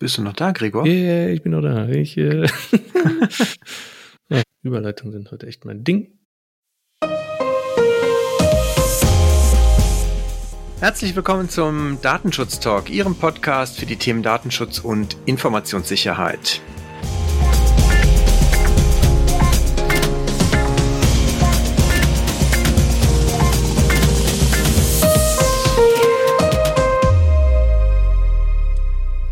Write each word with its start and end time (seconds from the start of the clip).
Bist 0.00 0.16
du 0.16 0.22
noch 0.22 0.34
da, 0.34 0.52
Gregor? 0.52 0.86
Ja, 0.86 0.92
yeah, 0.92 1.28
ich 1.30 1.42
bin 1.42 1.50
noch 1.50 1.60
da. 1.60 1.88
Ich, 1.88 2.16
äh 2.16 2.46
ja, 4.28 4.42
Überleitungen 4.62 5.12
sind 5.12 5.32
heute 5.32 5.48
echt 5.48 5.64
mein 5.64 5.82
Ding. 5.82 6.20
Herzlich 10.78 11.16
willkommen 11.16 11.48
zum 11.48 11.98
Datenschutz 12.00 12.60
Talk, 12.60 12.90
Ihrem 12.90 13.16
Podcast 13.16 13.80
für 13.80 13.86
die 13.86 13.96
Themen 13.96 14.22
Datenschutz 14.22 14.78
und 14.78 15.16
Informationssicherheit. 15.26 16.60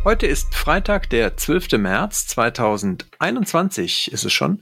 Heute 0.06 0.28
ist 0.28 0.54
Freitag, 0.54 1.10
der 1.10 1.36
12. 1.36 1.78
März 1.78 2.28
2021 2.28 4.12
ist 4.12 4.24
es 4.24 4.32
schon. 4.32 4.60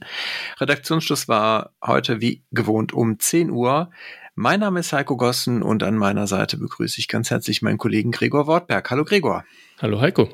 Redaktionsschluss 0.59 1.27
war 1.27 1.75
heute 1.85 2.19
wie 2.19 2.41
gewohnt 2.49 2.93
um 2.93 3.19
10 3.19 3.51
Uhr. 3.51 3.91
Mein 4.33 4.61
Name 4.61 4.79
ist 4.79 4.91
Heiko 4.91 5.17
Gossen 5.17 5.61
und 5.61 5.83
an 5.83 5.97
meiner 5.97 6.25
Seite 6.25 6.57
begrüße 6.57 6.99
ich 6.99 7.07
ganz 7.07 7.29
herzlich 7.29 7.61
meinen 7.61 7.77
Kollegen 7.77 8.09
Gregor 8.09 8.47
Wortberg. 8.47 8.89
Hallo 8.89 9.05
Gregor. 9.05 9.45
Hallo 9.79 10.01
Heiko. 10.01 10.29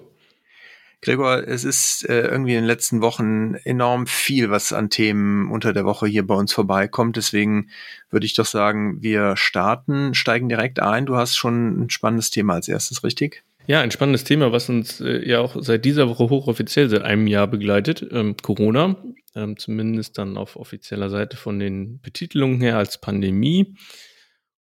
Gregor, 1.01 1.45
es 1.45 1.65
ist 1.65 2.07
äh, 2.07 2.29
irgendwie 2.29 2.53
in 2.53 2.59
den 2.59 2.65
letzten 2.65 3.01
Wochen 3.01 3.55
enorm 3.65 4.07
viel, 4.07 4.49
was 4.49 4.71
an 4.71 4.89
Themen 4.89 5.51
unter 5.51 5.73
der 5.73 5.83
Woche 5.83 6.07
hier 6.07 6.25
bei 6.25 6.35
uns 6.35 6.53
vorbeikommt. 6.53 7.17
Deswegen 7.17 7.69
würde 8.11 8.25
ich 8.25 8.35
doch 8.35 8.45
sagen, 8.45 9.01
wir 9.01 9.35
starten, 9.35 10.13
steigen 10.13 10.47
direkt 10.47 10.79
ein. 10.79 11.05
Du 11.05 11.17
hast 11.17 11.35
schon 11.35 11.81
ein 11.81 11.89
spannendes 11.89 12.29
Thema 12.29 12.53
als 12.53 12.69
erstes, 12.69 13.03
richtig? 13.03 13.43
Ja, 13.67 13.81
ein 13.81 13.91
spannendes 13.91 14.23
Thema, 14.23 14.51
was 14.51 14.69
uns 14.69 15.01
äh, 15.01 15.27
ja 15.27 15.39
auch 15.39 15.55
seit 15.59 15.85
dieser 15.85 16.09
Woche 16.09 16.29
hochoffiziell 16.29 16.89
seit 16.89 17.03
einem 17.03 17.27
Jahr 17.27 17.47
begleitet. 17.47 18.05
Ähm, 18.11 18.35
Corona, 18.37 18.97
ähm, 19.35 19.57
zumindest 19.57 20.17
dann 20.17 20.37
auf 20.37 20.55
offizieller 20.55 21.09
Seite 21.09 21.37
von 21.37 21.59
den 21.59 22.01
Betitelungen 22.01 22.59
her 22.59 22.77
als 22.77 22.99
Pandemie. 22.99 23.75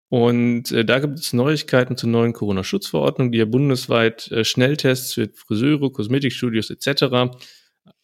Und 0.08 0.72
äh, 0.72 0.84
da 0.84 0.98
gibt 0.98 1.18
es 1.18 1.32
Neuigkeiten 1.32 1.96
zur 1.96 2.08
neuen 2.08 2.32
Corona-Schutzverordnung, 2.32 3.30
die 3.30 3.38
ja 3.38 3.44
bundesweit 3.44 4.30
äh, 4.32 4.44
Schnelltests 4.44 5.14
für 5.14 5.28
Friseure, 5.34 5.92
Kosmetikstudios 5.92 6.70
etc., 6.70 7.36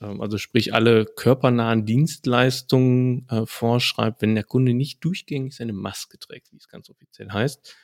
ähm, 0.00 0.20
also 0.20 0.38
sprich 0.38 0.74
alle 0.74 1.06
körpernahen 1.06 1.86
Dienstleistungen 1.86 3.26
äh, 3.28 3.42
vorschreibt, 3.46 4.22
wenn 4.22 4.34
der 4.34 4.44
Kunde 4.44 4.74
nicht 4.74 5.04
durchgängig 5.04 5.56
seine 5.56 5.72
Maske 5.72 6.18
trägt, 6.18 6.52
wie 6.52 6.56
es 6.56 6.68
ganz 6.68 6.90
offiziell 6.90 7.30
heißt. 7.30 7.74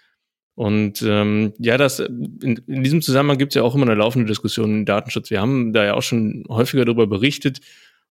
Und 0.61 1.00
ähm, 1.00 1.55
ja, 1.58 1.78
das 1.78 2.00
in, 2.00 2.61
in 2.66 2.83
diesem 2.83 3.00
Zusammenhang 3.00 3.39
gibt 3.39 3.53
es 3.53 3.55
ja 3.55 3.62
auch 3.62 3.75
immer 3.75 3.86
eine 3.86 3.94
laufende 3.94 4.28
Diskussion 4.28 4.80
im 4.80 4.84
Datenschutz. 4.84 5.30
Wir 5.30 5.41
haben 5.41 5.72
da 5.72 5.86
ja 5.86 5.94
auch 5.94 6.02
schon 6.02 6.44
häufiger 6.50 6.84
darüber 6.84 7.06
berichtet. 7.06 7.62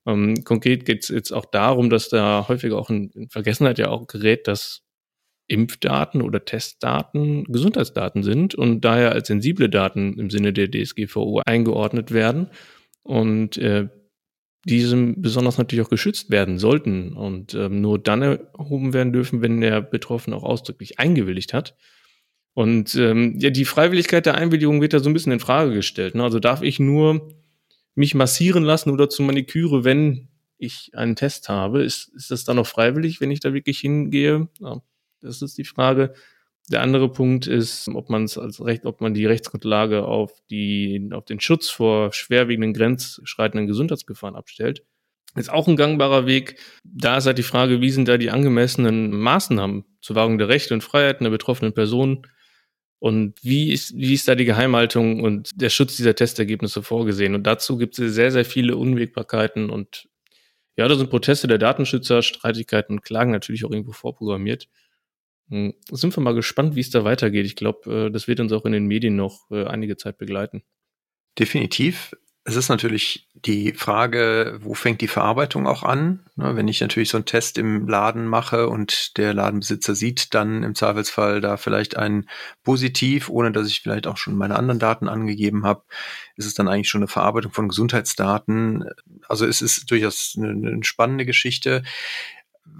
Ähm, 0.07 0.43
konkret 0.45 0.83
geht 0.83 1.03
es 1.03 1.09
jetzt 1.09 1.31
auch 1.31 1.45
darum, 1.45 1.91
dass 1.91 2.09
da 2.09 2.47
häufiger 2.47 2.79
auch 2.79 2.89
in, 2.89 3.11
in 3.11 3.29
Vergessenheit 3.29 3.77
ja 3.77 3.89
auch 3.89 4.07
gerät, 4.07 4.47
dass 4.47 4.81
Impfdaten 5.47 6.23
oder 6.23 6.43
Testdaten 6.43 7.43
Gesundheitsdaten 7.43 8.23
sind 8.23 8.55
und 8.55 8.81
daher 8.81 9.11
als 9.11 9.27
sensible 9.27 9.69
Daten 9.69 10.17
im 10.17 10.31
Sinne 10.31 10.51
der 10.51 10.71
DSGVO 10.71 11.43
eingeordnet 11.45 12.11
werden 12.11 12.49
und 13.03 13.59
äh, 13.59 13.89
diesem 14.65 15.21
besonders 15.21 15.59
natürlich 15.59 15.85
auch 15.85 15.91
geschützt 15.91 16.31
werden 16.31 16.57
sollten 16.57 17.13
und 17.13 17.53
ähm, 17.53 17.79
nur 17.79 17.99
dann 17.99 18.23
erhoben 18.23 18.93
werden 18.93 19.13
dürfen, 19.13 19.43
wenn 19.43 19.61
der 19.61 19.81
Betroffene 19.81 20.35
auch 20.35 20.43
ausdrücklich 20.43 20.97
eingewilligt 20.97 21.53
hat. 21.53 21.75
Und 22.53 22.95
ähm, 22.95 23.35
ja, 23.39 23.49
die 23.49 23.65
Freiwilligkeit 23.65 24.25
der 24.25 24.35
Einwilligung 24.35 24.81
wird 24.81 24.93
da 24.93 24.99
so 24.99 25.09
ein 25.09 25.13
bisschen 25.13 25.31
in 25.31 25.39
Frage 25.39 25.73
gestellt. 25.73 26.15
Ne? 26.15 26.23
Also 26.23 26.39
darf 26.39 26.61
ich 26.61 26.79
nur 26.79 27.29
mich 27.95 28.15
massieren 28.15 28.63
lassen 28.63 28.91
oder 28.91 29.09
zur 29.09 29.25
Maniküre, 29.25 29.83
wenn 29.83 30.29
ich 30.57 30.91
einen 30.93 31.15
Test 31.15 31.49
habe? 31.49 31.83
Ist, 31.83 32.13
ist 32.15 32.31
das 32.31 32.43
dann 32.43 32.57
noch 32.57 32.67
freiwillig, 32.67 33.21
wenn 33.21 33.31
ich 33.31 33.39
da 33.39 33.53
wirklich 33.53 33.79
hingehe? 33.79 34.49
Ja, 34.59 34.81
das 35.21 35.41
ist 35.41 35.57
die 35.57 35.63
Frage. 35.63 36.13
Der 36.69 36.81
andere 36.81 37.11
Punkt 37.11 37.47
ist, 37.47 37.87
ob 37.89 38.09
man 38.09 38.25
es 38.25 38.37
als 38.37 38.63
Recht, 38.63 38.85
ob 38.85 39.01
man 39.01 39.13
die 39.13 39.25
Rechtsgrundlage 39.25 40.05
auf 40.05 40.31
die, 40.51 41.09
auf 41.11 41.25
den 41.25 41.39
Schutz 41.39 41.69
vor 41.69 42.13
schwerwiegenden 42.13 42.73
grenzschreitenden 42.73 43.67
Gesundheitsgefahren 43.67 44.35
abstellt. 44.35 44.83
Ist 45.35 45.51
auch 45.51 45.67
ein 45.67 45.77
gangbarer 45.77 46.25
Weg. 46.25 46.59
Da 46.83 47.17
ist 47.17 47.25
halt 47.25 47.37
die 47.37 47.43
Frage, 47.43 47.81
wie 47.81 47.91
sind 47.91 48.07
da 48.07 48.17
die 48.17 48.29
angemessenen 48.29 49.11
Maßnahmen 49.11 49.85
zur 50.01 50.15
Wahrung 50.15 50.37
der 50.37 50.47
Rechte 50.49 50.73
und 50.73 50.83
Freiheiten 50.83 51.23
der 51.23 51.31
betroffenen 51.31 51.73
Personen 51.73 52.23
und 52.99 53.41
wie 53.43 53.71
ist, 53.71 53.95
wie 53.95 54.13
ist 54.13 54.27
da 54.27 54.35
die 54.35 54.45
Geheimhaltung 54.45 55.21
und 55.23 55.49
der 55.55 55.69
Schutz 55.69 55.95
dieser 55.97 56.15
Testergebnisse 56.15 56.83
vorgesehen? 56.83 57.33
Und 57.33 57.43
dazu 57.43 57.77
gibt 57.77 57.97
es 57.97 58.13
sehr, 58.13 58.31
sehr 58.31 58.45
viele 58.45 58.75
Unwägbarkeiten 58.75 59.69
und 59.69 60.07
ja, 60.75 60.87
da 60.87 60.95
sind 60.95 61.09
Proteste 61.09 61.47
der 61.47 61.57
Datenschützer, 61.57 62.21
Streitigkeiten 62.21 62.93
und 62.93 63.01
Klagen 63.03 63.31
natürlich 63.31 63.65
auch 63.65 63.71
irgendwo 63.71 63.91
vorprogrammiert. 63.91 64.69
Hm, 65.49 65.73
sind 65.91 66.15
wir 66.15 66.21
mal 66.21 66.35
gespannt, 66.35 66.75
wie 66.75 66.79
es 66.81 66.89
da 66.89 67.03
weitergeht. 67.03 67.45
Ich 67.45 67.55
glaube, 67.55 68.07
äh, 68.07 68.11
das 68.11 68.27
wird 68.27 68.39
uns 68.39 68.51
auch 68.53 68.65
in 68.65 68.71
den 68.71 68.85
Medien 68.85 69.15
noch 69.15 69.49
äh, 69.51 69.65
einige 69.65 69.97
Zeit 69.97 70.17
begleiten. 70.17 70.63
Definitiv. 71.37 72.13
Es 72.49 72.55
ist 72.55 72.69
natürlich 72.69 73.27
die 73.45 73.73
Frage, 73.73 74.57
wo 74.63 74.73
fängt 74.73 75.01
die 75.01 75.07
Verarbeitung 75.07 75.67
auch 75.67 75.83
an? 75.83 76.21
Ne, 76.35 76.55
wenn 76.55 76.67
ich 76.67 76.81
natürlich 76.81 77.09
so 77.09 77.17
einen 77.17 77.25
Test 77.25 77.59
im 77.59 77.87
Laden 77.87 78.25
mache 78.25 78.69
und 78.69 79.17
der 79.17 79.35
Ladenbesitzer 79.35 79.93
sieht 79.93 80.33
dann 80.33 80.63
im 80.63 80.73
Zweifelsfall 80.73 81.41
da 81.41 81.57
vielleicht 81.57 81.95
ein 81.95 82.27
Positiv, 82.63 83.29
ohne 83.29 83.51
dass 83.51 83.67
ich 83.67 83.81
vielleicht 83.81 84.07
auch 84.07 84.17
schon 84.17 84.35
meine 84.35 84.55
anderen 84.55 84.79
Daten 84.79 85.07
angegeben 85.07 85.63
habe, 85.63 85.83
ist 86.37 86.47
es 86.47 86.55
dann 86.55 86.67
eigentlich 86.67 86.89
schon 86.89 87.01
eine 87.01 87.07
Verarbeitung 87.07 87.51
von 87.51 87.67
Gesundheitsdaten. 87.67 88.83
Also 89.27 89.45
es 89.45 89.61
ist 89.61 89.91
durchaus 89.91 90.33
eine, 90.35 90.49
eine 90.49 90.83
spannende 90.83 91.27
Geschichte 91.27 91.83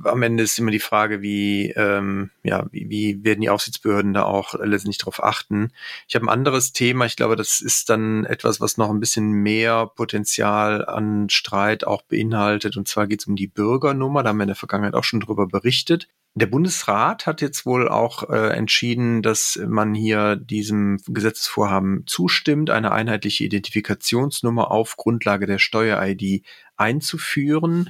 am 0.04 0.22
Ende 0.22 0.44
ist 0.44 0.60
immer 0.60 0.72
die 0.72 0.80
Frage, 0.80 1.22
wie, 1.22 1.72
ähm, 1.72 2.30
ja, 2.44 2.68
wie, 2.72 2.90
wie 2.90 3.24
werden 3.24 3.42
die 3.42 3.50
Aufsichtsbehörden 3.50 4.14
da 4.14 4.24
auch 4.24 4.54
letztendlich 4.54 4.98
darauf 4.98 5.24
achten. 5.24 5.72
Ich 6.08 6.16
habe 6.16 6.26
ein 6.26 6.30
anderes 6.30 6.74
Thema. 6.74 7.06
Ich 7.06 7.16
glaube, 7.16 7.36
das 7.36 7.62
ist 7.62 7.90
dann 7.90 8.26
etwas, 8.26 8.62
was 8.62 8.78
noch 8.78 8.90
ein 8.90 9.00
bisschen 9.00 9.32
mehr 9.32 9.88
Potenzial 9.88 10.86
an 10.86 11.30
Streit 11.30 11.86
auch 11.86 12.02
beinhaltet. 12.04 12.78
Und 12.78 12.88
zwar 12.88 13.08
geht 13.08 13.22
es 13.22 13.28
um 13.28 13.36
die 13.36 13.48
Bürgernummer. 13.48 14.24
Da 14.24 14.30
haben 14.30 14.38
wir 14.38 14.44
in 14.44 14.48
der 14.48 14.56
Vergangenheit 14.56 14.94
auch 14.94 15.04
schon 15.04 15.20
drüber 15.20 15.48
berichtet. 15.48 16.08
Der 16.36 16.46
Bundesrat 16.46 17.26
hat 17.26 17.42
jetzt 17.42 17.66
wohl 17.66 17.90
auch 17.90 18.30
äh, 18.30 18.56
entschieden, 18.56 19.24
dass 19.24 19.60
man 19.68 19.96
hier 19.96 20.36
diesem 20.36 21.02
Gesetzesvorhaben 21.08 22.04
zustimmt, 22.06 22.70
eine 22.70 22.92
einheitliche 22.92 23.44
Identifikationsnummer 23.46 24.70
auf 24.70 24.96
Grundlage 24.96 25.48
der 25.48 25.58
Steuer-ID 25.58 26.44
einzuführen. 26.78 27.90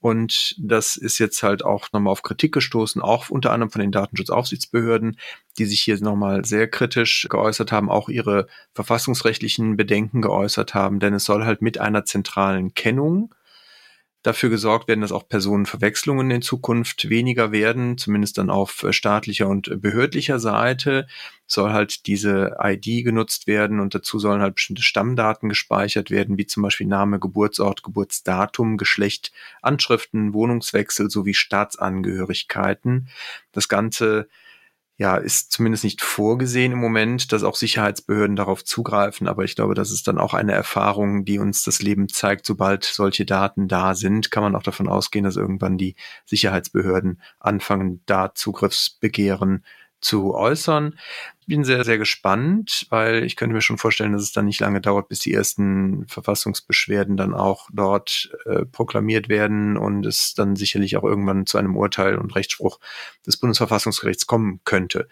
Und 0.00 0.54
das 0.58 0.96
ist 0.96 1.18
jetzt 1.18 1.42
halt 1.42 1.64
auch 1.64 1.88
nochmal 1.92 2.12
auf 2.12 2.22
Kritik 2.22 2.52
gestoßen, 2.52 3.02
auch 3.02 3.30
unter 3.30 3.52
anderem 3.52 3.70
von 3.70 3.80
den 3.80 3.90
Datenschutzaufsichtsbehörden, 4.00 5.18
die 5.58 5.64
sich 5.64 5.80
hier 5.80 5.98
nochmal 6.00 6.44
sehr 6.44 6.68
kritisch 6.68 7.26
geäußert 7.28 7.72
haben, 7.72 7.90
auch 7.90 8.08
ihre 8.08 8.46
verfassungsrechtlichen 8.74 9.76
Bedenken 9.76 10.22
geäußert 10.22 10.74
haben, 10.74 11.00
denn 11.00 11.14
es 11.14 11.24
soll 11.24 11.44
halt 11.44 11.62
mit 11.62 11.78
einer 11.78 12.04
zentralen 12.04 12.74
Kennung 12.74 13.34
dafür 14.22 14.50
gesorgt 14.50 14.88
werden, 14.88 15.00
dass 15.00 15.12
auch 15.12 15.28
Personenverwechslungen 15.28 16.30
in 16.30 16.42
Zukunft 16.42 17.08
weniger 17.08 17.52
werden, 17.52 17.98
zumindest 17.98 18.38
dann 18.38 18.50
auf 18.50 18.82
äh, 18.82 18.92
staatlicher 18.92 19.48
und 19.48 19.80
behördlicher 19.80 20.38
Seite 20.38 21.06
soll 21.46 21.72
halt 21.72 22.06
diese 22.06 22.56
ID 22.60 23.04
genutzt 23.04 23.46
werden 23.46 23.80
und 23.80 23.94
dazu 23.94 24.18
sollen 24.18 24.42
halt 24.42 24.56
bestimmte 24.56 24.82
Stammdaten 24.82 25.48
gespeichert 25.48 26.10
werden, 26.10 26.36
wie 26.36 26.46
zum 26.46 26.62
Beispiel 26.62 26.86
Name, 26.86 27.18
Geburtsort, 27.18 27.82
Geburtsdatum, 27.82 28.76
Geschlecht, 28.76 29.32
Anschriften, 29.62 30.34
Wohnungswechsel 30.34 31.10
sowie 31.10 31.34
Staatsangehörigkeiten. 31.34 33.08
Das 33.52 33.68
Ganze 33.68 34.28
ja, 35.00 35.16
ist 35.16 35.52
zumindest 35.52 35.84
nicht 35.84 36.02
vorgesehen 36.02 36.72
im 36.72 36.80
Moment, 36.80 37.30
dass 37.32 37.44
auch 37.44 37.54
Sicherheitsbehörden 37.54 38.34
darauf 38.34 38.64
zugreifen. 38.64 39.28
Aber 39.28 39.44
ich 39.44 39.54
glaube, 39.54 39.74
das 39.74 39.92
ist 39.92 40.08
dann 40.08 40.18
auch 40.18 40.34
eine 40.34 40.52
Erfahrung, 40.52 41.24
die 41.24 41.38
uns 41.38 41.62
das 41.62 41.80
Leben 41.80 42.08
zeigt. 42.08 42.44
Sobald 42.44 42.82
solche 42.82 43.24
Daten 43.24 43.68
da 43.68 43.94
sind, 43.94 44.32
kann 44.32 44.42
man 44.42 44.56
auch 44.56 44.64
davon 44.64 44.88
ausgehen, 44.88 45.24
dass 45.24 45.36
irgendwann 45.36 45.78
die 45.78 45.94
Sicherheitsbehörden 46.26 47.22
anfangen, 47.38 48.02
da 48.06 48.34
Zugriffsbegehren 48.34 49.64
zu 50.00 50.34
äußern. 50.34 50.98
Bin 51.48 51.64
sehr, 51.64 51.82
sehr 51.82 51.96
gespannt, 51.96 52.86
weil 52.90 53.24
ich 53.24 53.34
könnte 53.34 53.54
mir 53.54 53.62
schon 53.62 53.78
vorstellen, 53.78 54.12
dass 54.12 54.20
es 54.20 54.32
dann 54.32 54.44
nicht 54.44 54.60
lange 54.60 54.82
dauert, 54.82 55.08
bis 55.08 55.20
die 55.20 55.32
ersten 55.32 56.06
Verfassungsbeschwerden 56.06 57.16
dann 57.16 57.32
auch 57.32 57.70
dort 57.72 58.30
äh, 58.44 58.66
proklamiert 58.66 59.30
werden 59.30 59.78
und 59.78 60.04
es 60.04 60.34
dann 60.34 60.56
sicherlich 60.56 60.98
auch 60.98 61.04
irgendwann 61.04 61.46
zu 61.46 61.56
einem 61.56 61.74
Urteil 61.74 62.18
und 62.18 62.36
Rechtsspruch 62.36 62.80
des 63.26 63.38
Bundesverfassungsgerichts 63.38 64.26
kommen 64.26 64.60
könnte. 64.64 65.08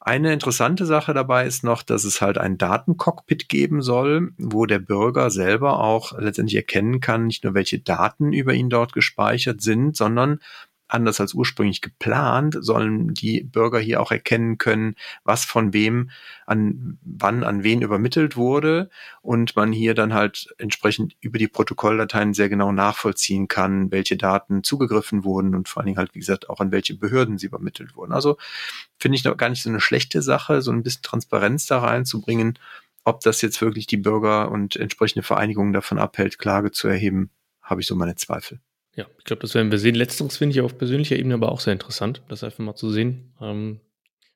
Eine 0.00 0.32
interessante 0.32 0.84
Sache 0.84 1.14
dabei 1.14 1.46
ist 1.46 1.62
noch, 1.62 1.84
dass 1.84 2.02
es 2.02 2.20
halt 2.20 2.38
ein 2.38 2.58
Datencockpit 2.58 3.48
geben 3.48 3.82
soll, 3.82 4.32
wo 4.38 4.66
der 4.66 4.80
Bürger 4.80 5.30
selber 5.30 5.78
auch 5.78 6.18
letztendlich 6.18 6.56
erkennen 6.56 7.00
kann, 7.00 7.26
nicht 7.26 7.44
nur 7.44 7.54
welche 7.54 7.78
Daten 7.78 8.32
über 8.32 8.52
ihn 8.52 8.68
dort 8.68 8.92
gespeichert 8.92 9.60
sind, 9.60 9.96
sondern 9.96 10.40
anders 10.88 11.20
als 11.20 11.34
ursprünglich 11.34 11.80
geplant, 11.80 12.56
sollen 12.60 13.14
die 13.14 13.42
Bürger 13.42 13.78
hier 13.78 14.00
auch 14.00 14.12
erkennen 14.12 14.58
können, 14.58 14.94
was 15.24 15.44
von 15.44 15.72
wem 15.72 16.10
an 16.46 16.98
wann 17.02 17.44
an 17.44 17.64
wen 17.64 17.82
übermittelt 17.82 18.36
wurde 18.36 18.90
und 19.22 19.56
man 19.56 19.72
hier 19.72 19.94
dann 19.94 20.14
halt 20.14 20.54
entsprechend 20.58 21.16
über 21.20 21.38
die 21.38 21.48
Protokolldateien 21.48 22.34
sehr 22.34 22.48
genau 22.48 22.72
nachvollziehen 22.72 23.48
kann, 23.48 23.90
welche 23.90 24.16
Daten 24.16 24.62
zugegriffen 24.62 25.24
wurden 25.24 25.54
und 25.54 25.68
vor 25.68 25.80
allen 25.80 25.86
Dingen 25.86 25.98
halt, 25.98 26.14
wie 26.14 26.20
gesagt, 26.20 26.48
auch 26.48 26.60
an 26.60 26.72
welche 26.72 26.94
Behörden 26.94 27.38
sie 27.38 27.46
übermittelt 27.46 27.96
wurden. 27.96 28.12
Also 28.12 28.36
finde 28.98 29.16
ich 29.16 29.24
noch 29.24 29.36
gar 29.36 29.48
nicht 29.48 29.62
so 29.62 29.70
eine 29.70 29.80
schlechte 29.80 30.22
Sache, 30.22 30.62
so 30.62 30.70
ein 30.70 30.82
bisschen 30.82 31.02
Transparenz 31.02 31.66
da 31.66 31.80
reinzubringen. 31.80 32.58
Ob 33.04 33.20
das 33.20 33.40
jetzt 33.40 33.60
wirklich 33.60 33.86
die 33.86 33.96
Bürger 33.96 34.50
und 34.50 34.76
entsprechende 34.76 35.22
Vereinigungen 35.22 35.72
davon 35.72 35.98
abhält, 35.98 36.38
Klage 36.38 36.72
zu 36.72 36.88
erheben, 36.88 37.30
habe 37.62 37.80
ich 37.80 37.86
so 37.86 37.94
meine 37.94 38.16
Zweifel. 38.16 38.60
Ja, 38.96 39.06
ich 39.18 39.24
glaube, 39.24 39.42
das 39.42 39.54
werden 39.54 39.70
wir 39.70 39.78
sehen. 39.78 39.94
Letzteres 39.94 40.38
finde 40.38 40.54
ich 40.54 40.62
auf 40.62 40.78
persönlicher 40.78 41.16
Ebene 41.16 41.34
aber 41.34 41.52
auch 41.52 41.60
sehr 41.60 41.74
interessant, 41.74 42.22
das 42.28 42.42
einfach 42.42 42.60
mal 42.60 42.74
zu 42.74 42.90
sehen, 42.90 43.34
ähm, 43.42 43.80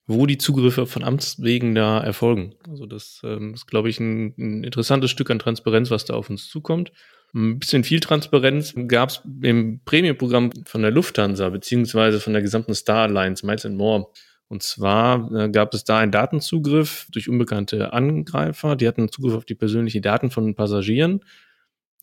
wo 0.07 0.27
die 0.27 0.37
Zugriffe 0.37 0.87
von 0.87 1.03
Amts 1.03 1.43
wegen 1.43 1.75
da 1.75 2.01
erfolgen. 2.01 2.55
Also 2.69 2.85
das 2.85 3.23
ähm, 3.25 3.55
ist, 3.55 3.67
glaube 3.67 3.89
ich, 3.89 3.99
ein, 4.01 4.35
ein, 4.39 4.65
interessantes 4.65 5.11
Stück 5.11 5.31
an 5.31 5.39
Transparenz, 5.39 5.91
was 5.91 6.05
da 6.05 6.15
auf 6.15 6.29
uns 6.29 6.49
zukommt. 6.49 6.93
Ein 7.35 7.59
bisschen 7.59 7.85
viel 7.85 8.01
Transparenz 8.01 8.75
gab 8.87 9.09
es 9.09 9.23
im 9.41 9.81
Premium-Programm 9.85 10.51
von 10.67 10.83
der 10.83 10.91
Lufthansa 10.91 11.49
beziehungsweise 11.49 12.21
von 12.21 12.35
der 12.35 12.43
gesamten 12.43 12.75
Star 12.75 13.05
Alliance, 13.05 13.47
Miles 13.47 13.65
and 13.65 13.79
More. 13.79 14.09
Und 14.49 14.63
zwar 14.63 15.33
äh, 15.33 15.49
gab 15.49 15.73
es 15.73 15.85
da 15.85 15.99
einen 15.99 16.13
Datenzugriff 16.13 17.07
durch 17.13 17.29
unbekannte 17.31 17.95
Angreifer. 17.95 18.77
Die 18.77 18.89
hatten 18.89 19.11
Zugriff 19.11 19.35
auf 19.35 19.45
die 19.45 19.55
persönlichen 19.55 20.03
Daten 20.03 20.31
von 20.31 20.55
Passagieren. 20.55 21.25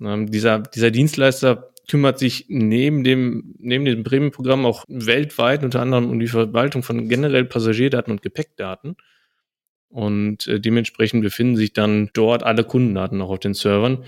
Ähm, 0.01 0.31
dieser, 0.31 0.59
dieser 0.59 0.89
Dienstleister 0.89 1.73
kümmert 1.87 2.19
sich 2.19 2.45
neben 2.49 3.03
dem, 3.03 3.55
neben 3.59 3.85
dem 3.85 4.03
Premium-Programm 4.03 4.65
auch 4.65 4.83
weltweit 4.87 5.63
unter 5.63 5.81
anderem 5.81 6.09
um 6.09 6.19
die 6.19 6.27
Verwaltung 6.27 6.83
von 6.83 7.07
generell 7.07 7.45
Passagierdaten 7.45 8.11
und 8.11 8.21
Gepäckdaten. 8.21 8.97
Und 9.89 10.47
äh, 10.47 10.59
dementsprechend 10.59 11.23
befinden 11.23 11.55
sich 11.55 11.73
dann 11.73 12.09
dort 12.13 12.43
alle 12.43 12.63
Kundendaten 12.63 13.21
auch 13.21 13.29
auf 13.29 13.39
den 13.39 13.53
Servern. 13.53 14.03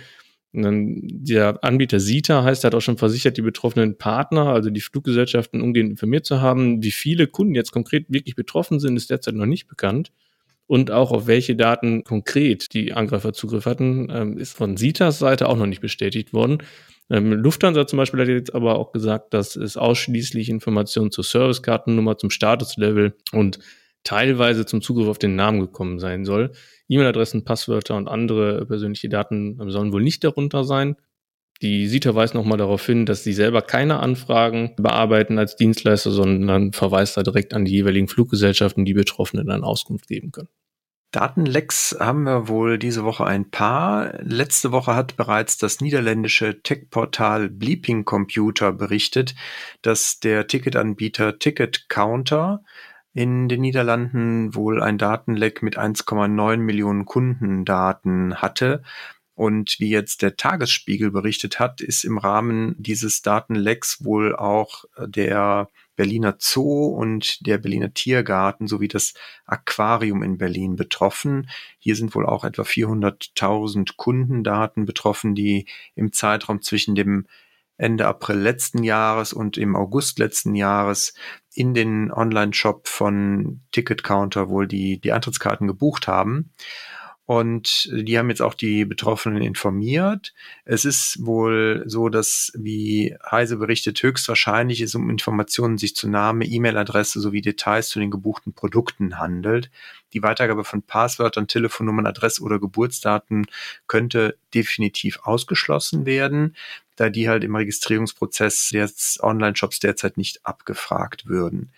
Und 0.52 0.64
dann 0.64 1.02
der 1.04 1.64
Anbieter 1.64 2.00
SITA 2.00 2.44
heißt, 2.44 2.64
hat 2.64 2.76
auch 2.76 2.82
schon 2.82 2.98
versichert, 2.98 3.38
die 3.38 3.42
betroffenen 3.42 3.98
Partner, 3.98 4.48
also 4.48 4.70
die 4.70 4.82
Fluggesellschaften, 4.82 5.62
umgehend 5.62 5.92
informiert 5.92 6.26
zu 6.26 6.42
haben. 6.42 6.84
Wie 6.84 6.92
viele 6.92 7.28
Kunden 7.28 7.56
jetzt 7.56 7.72
konkret 7.72 8.06
wirklich 8.10 8.36
betroffen 8.36 8.80
sind, 8.80 8.98
ist 8.98 9.10
derzeit 9.10 9.36
noch 9.36 9.46
nicht 9.46 9.68
bekannt. 9.68 10.12
Und 10.66 10.92
auch 10.92 11.12
auf 11.12 11.28
welche 11.28 11.56
Daten 11.56 12.04
konkret 12.04 12.74
die 12.74 12.94
Angreifer 12.94 13.34
Zugriff 13.34 13.66
hatten, 13.66 14.08
ähm, 14.12 14.38
ist 14.38 14.56
von 14.56 14.78
SITAs 14.78 15.20
Seite 15.20 15.48
auch 15.50 15.58
noch 15.58 15.66
nicht 15.66 15.82
bestätigt 15.82 16.34
worden. 16.34 16.60
Ähm, 17.10 17.34
Lufthansa 17.34 17.88
zum 17.88 17.98
Beispiel 17.98 18.22
hat 18.22 18.28
jetzt 18.28 18.54
aber 18.54 18.78
auch 18.78 18.92
gesagt, 18.92 19.34
dass 19.34 19.56
es 19.56 19.78
ausschließlich 19.78 20.50
Informationen 20.50 21.12
zur 21.12 21.24
Servicekartennummer, 21.24 22.18
zum 22.18 22.30
Statuslevel 22.30 23.16
und 23.32 23.60
teilweise 24.04 24.66
zum 24.66 24.82
Zugriff 24.82 25.08
auf 25.08 25.20
den 25.20 25.36
Namen 25.36 25.60
gekommen 25.60 26.00
sein 26.00 26.24
soll. 26.24 26.52
E-Mail-Adressen, 26.88 27.44
Passwörter 27.44 27.96
und 27.96 28.08
andere 28.08 28.66
persönliche 28.66 29.10
Daten 29.10 29.60
sollen 29.70 29.92
wohl 29.92 30.04
nicht 30.04 30.24
darunter 30.24 30.64
sein. 30.64 30.96
Die 31.62 31.88
SITA 31.88 32.16
weist 32.16 32.36
nochmal 32.36 32.58
darauf 32.58 32.86
hin, 32.86 33.06
dass 33.06 33.24
sie 33.24 33.34
selber 33.34 33.62
keine 33.62 34.00
Anfragen 34.00 34.76
bearbeiten 34.78 35.38
als 35.38 35.58
Dienstleister, 35.58 36.12
sondern 36.12 36.72
verweist 36.72 37.18
da 37.18 37.24
direkt 37.24 37.54
an 37.54 37.66
die 37.66 37.74
jeweiligen 37.74 38.08
Fluggesellschaften, 38.08 38.86
die 38.86 38.94
Betroffenen 38.94 39.48
dann 39.48 39.66
Auskunft 39.66 40.08
geben 40.08 40.32
können. 40.32 40.48
Datenlecks 41.12 41.98
haben 42.00 42.24
wir 42.24 42.48
wohl 42.48 42.78
diese 42.78 43.04
Woche 43.04 43.26
ein 43.26 43.50
paar. 43.50 44.14
Letzte 44.22 44.72
Woche 44.72 44.96
hat 44.96 45.18
bereits 45.18 45.58
das 45.58 45.82
niederländische 45.82 46.62
Tech-Portal 46.62 47.50
Bleeping 47.50 48.06
Computer 48.06 48.72
berichtet, 48.72 49.34
dass 49.82 50.20
der 50.20 50.46
Ticketanbieter 50.46 51.40
Ticket 51.40 51.90
Counter 51.90 52.64
in 53.14 53.50
den 53.50 53.62
Niederlanden 53.62 54.54
wohl 54.54 54.84
ein 54.84 55.00
Datenleck 55.00 55.64
mit 55.64 55.80
1,9 55.80 56.58
Millionen 56.58 57.06
Kundendaten 57.06 58.36
hatte. 58.36 58.84
Und 59.34 59.80
wie 59.80 59.90
jetzt 59.90 60.22
der 60.22 60.36
Tagesspiegel 60.36 61.10
berichtet 61.10 61.60
hat, 61.60 61.82
ist 61.82 62.04
im 62.04 62.20
Rahmen 62.20 62.76
dieses 62.78 63.24
Datenlecks 63.24 64.04
wohl 64.04 64.36
auch 64.36 64.86
der 64.98 65.70
Berliner 66.00 66.38
Zoo 66.40 66.86
und 66.86 67.46
der 67.46 67.58
Berliner 67.58 67.94
Tiergarten 67.94 68.68
sowie 68.68 68.88
das 68.88 69.16
Aquarium 69.46 70.24
in 70.24 70.38
Berlin 70.38 70.78
betroffen. 70.78 71.50
Hier 71.78 71.98
sind 71.98 72.16
wohl 72.16 72.26
auch 72.26 72.46
etwa 72.46 72.62
400.000 72.62 73.98
Kundendaten 73.98 74.86
betroffen, 74.86 75.36
die 75.36 75.68
im 75.96 76.14
Zeitraum 76.14 76.62
zwischen 76.62 76.96
dem 76.96 77.26
Ende 77.76 78.08
April 78.08 78.38
letzten 78.38 78.82
Jahres 78.86 79.34
und 79.34 79.58
im 79.58 79.76
August 79.76 80.20
letzten 80.20 80.56
Jahres 80.56 81.16
in 81.54 81.74
den 81.74 82.14
Online-Shop 82.14 82.88
von 82.88 83.60
Ticket 83.74 84.02
Counter 84.02 84.48
wohl 84.48 84.70
die, 84.70 85.02
die 85.02 85.12
Eintrittskarten 85.12 85.68
gebucht 85.68 86.08
haben. 86.08 86.54
Und 87.30 87.88
die 87.94 88.18
haben 88.18 88.32
jetzt 88.32 88.42
auch 88.42 88.56
die 88.56 88.86
Betroffenen 88.86 89.44
informiert. 89.44 90.34
Es 90.66 90.84
ist 90.84 91.24
wohl 91.24 91.84
so, 91.86 92.10
dass, 92.10 92.52
wie 92.56 93.16
Heise 93.30 93.58
berichtet, 93.58 94.02
höchstwahrscheinlich 94.02 94.82
es 94.82 94.96
um 94.96 95.12
Informationen 95.12 95.78
sich 95.78 95.96
zu 95.96 96.10
Name, 96.10 96.46
E-Mail-Adresse 96.46 97.20
sowie 97.20 97.42
Details 97.42 97.90
zu 97.90 98.00
den 98.00 98.10
gebuchten 98.10 98.54
Produkten 98.54 99.20
handelt. 99.20 99.70
Die 100.14 100.24
Weitergabe 100.24 100.64
von 100.64 100.82
Passwörtern, 100.82 101.48
Telefonnummern, 101.48 102.08
Adresse 102.08 102.42
oder 102.42 102.58
Geburtsdaten 102.58 103.46
könnte 103.86 104.36
definitiv 104.56 105.20
ausgeschlossen 105.22 106.08
werden, 106.08 106.56
da 106.96 107.12
die 107.12 107.30
halt 107.30 107.44
im 107.44 107.56
Registrierungsprozess 107.56 108.70
des 108.70 109.20
Online-Shops 109.22 109.80
derzeit 109.80 110.18
nicht 110.18 110.44
abgefragt 110.48 111.28
würden. 111.28 111.70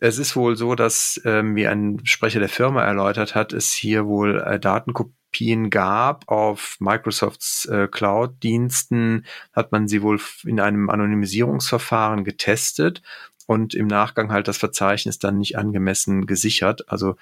Es 0.00 0.18
ist 0.18 0.36
wohl 0.36 0.56
so, 0.56 0.74
dass, 0.74 1.20
ähm, 1.24 1.56
wie 1.56 1.66
ein 1.66 2.00
Sprecher 2.04 2.40
der 2.40 2.48
Firma 2.48 2.84
erläutert 2.84 3.34
hat, 3.34 3.52
es 3.52 3.72
hier 3.72 4.06
wohl 4.06 4.40
äh, 4.40 4.60
Datenkopien 4.60 5.70
gab 5.70 6.28
auf 6.28 6.76
Microsofts 6.78 7.66
äh, 7.66 7.88
Cloud-Diensten, 7.88 9.26
hat 9.52 9.72
man 9.72 9.88
sie 9.88 10.02
wohl 10.02 10.20
in 10.44 10.60
einem 10.60 10.88
Anonymisierungsverfahren 10.90 12.24
getestet 12.24 13.02
und 13.46 13.74
im 13.74 13.86
Nachgang 13.86 14.30
halt 14.30 14.46
das 14.46 14.58
Verzeichnis 14.58 15.18
dann 15.18 15.38
nicht 15.38 15.56
angemessen 15.56 16.26
gesichert. 16.26 16.88
Also 16.88 17.16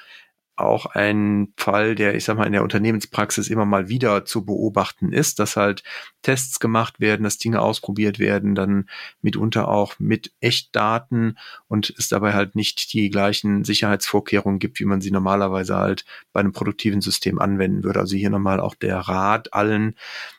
auch 0.57 0.87
ein 0.87 1.53
Fall, 1.57 1.95
der, 1.95 2.15
ich 2.15 2.25
sag 2.25 2.37
mal, 2.37 2.47
in 2.47 2.53
der 2.53 2.63
Unternehmenspraxis 2.63 3.49
immer 3.49 3.67
mal 3.67 3.89
wieder 3.89 4.25
zu 4.25 4.45
beobachten 4.45 5.13
ist, 5.13 5.39
dass 5.39 5.57
halt 5.57 5.83
Tests 6.23 6.61
gemacht 6.61 6.99
werden, 6.99 7.25
dass 7.25 7.39
Dinge 7.39 7.61
ausprobiert 7.61 8.19
werden, 8.19 8.55
dann 8.55 8.89
mitunter 9.21 9.69
auch 9.69 9.99
mit 9.99 10.33
Echtdaten 10.41 11.39
und 11.69 11.95
es 11.99 12.09
dabei 12.09 12.33
halt 12.33 12.57
nicht 12.57 12.93
die 12.93 13.11
gleichen 13.11 13.65
Sicherheitsvorkehrungen 13.65 14.59
gibt, 14.59 14.81
wie 14.81 14.87
man 14.87 15.01
sie 15.01 15.11
normalerweise 15.11 15.77
halt 15.77 16.05
bei 16.33 16.41
einem 16.41 16.53
produktiven 16.53 17.01
System 17.01 17.39
anwenden 17.39 17.85
würde. 17.85 18.01
Also 18.01 18.17
hier 18.17 18.31
nochmal 18.31 18.61
auch 18.61 18.75
der 18.75 18.99
Rat 18.99 19.53
allen, 19.53 19.95